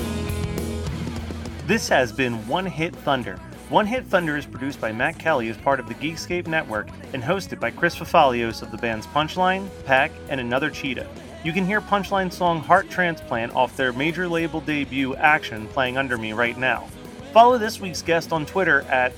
[1.65, 3.39] This has been One Hit Thunder.
[3.69, 7.23] One Hit Thunder is produced by Matt Kelly as part of the Geekscape Network and
[7.23, 11.07] hosted by Chris Fafalios of the bands Punchline, Pack, and Another Cheetah.
[11.43, 16.15] You can hear Punchline's song Heart Transplant off their major label debut Action playing under
[16.15, 16.87] me right now.
[17.33, 19.13] Follow this week's guest on Twitter at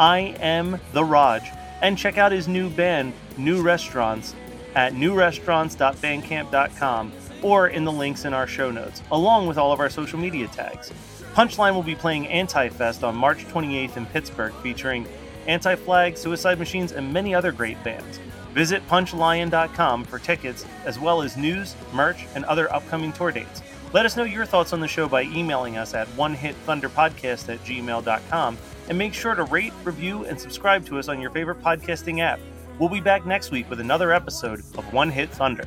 [0.00, 1.42] I am the Rog
[1.80, 4.34] and check out his new band, New Restaurants,
[4.74, 9.90] at newrestaurants.bandcamp.com or in the links in our show notes, along with all of our
[9.90, 10.90] social media tags.
[11.34, 15.06] Punchline will be playing Anti-Fest on March 28th in Pittsburgh, featuring
[15.46, 18.20] Anti-Flag, Suicide Machines, and many other great bands.
[18.52, 23.62] Visit punchlion.com for tickets, as well as news, merch, and other upcoming tour dates.
[23.94, 28.58] Let us know your thoughts on the show by emailing us at onehitthunderpodcast at gmail.com,
[28.88, 32.40] and make sure to rate, review, and subscribe to us on your favorite podcasting app.
[32.78, 35.66] We'll be back next week with another episode of One Hit Thunder.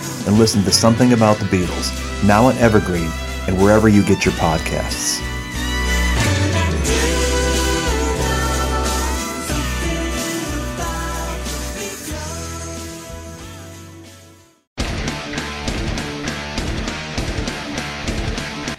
[0.27, 1.91] and listen to Something About the Beatles,
[2.27, 3.09] now on Evergreen
[3.47, 5.19] and wherever you get your podcasts.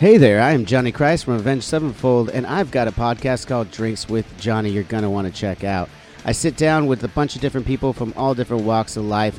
[0.03, 3.71] Hey there, I am Johnny Christ from Avenged Sevenfold, and I've got a podcast called
[3.71, 5.89] Drinks with Johnny you're going to want to check out.
[6.25, 9.39] I sit down with a bunch of different people from all different walks of life,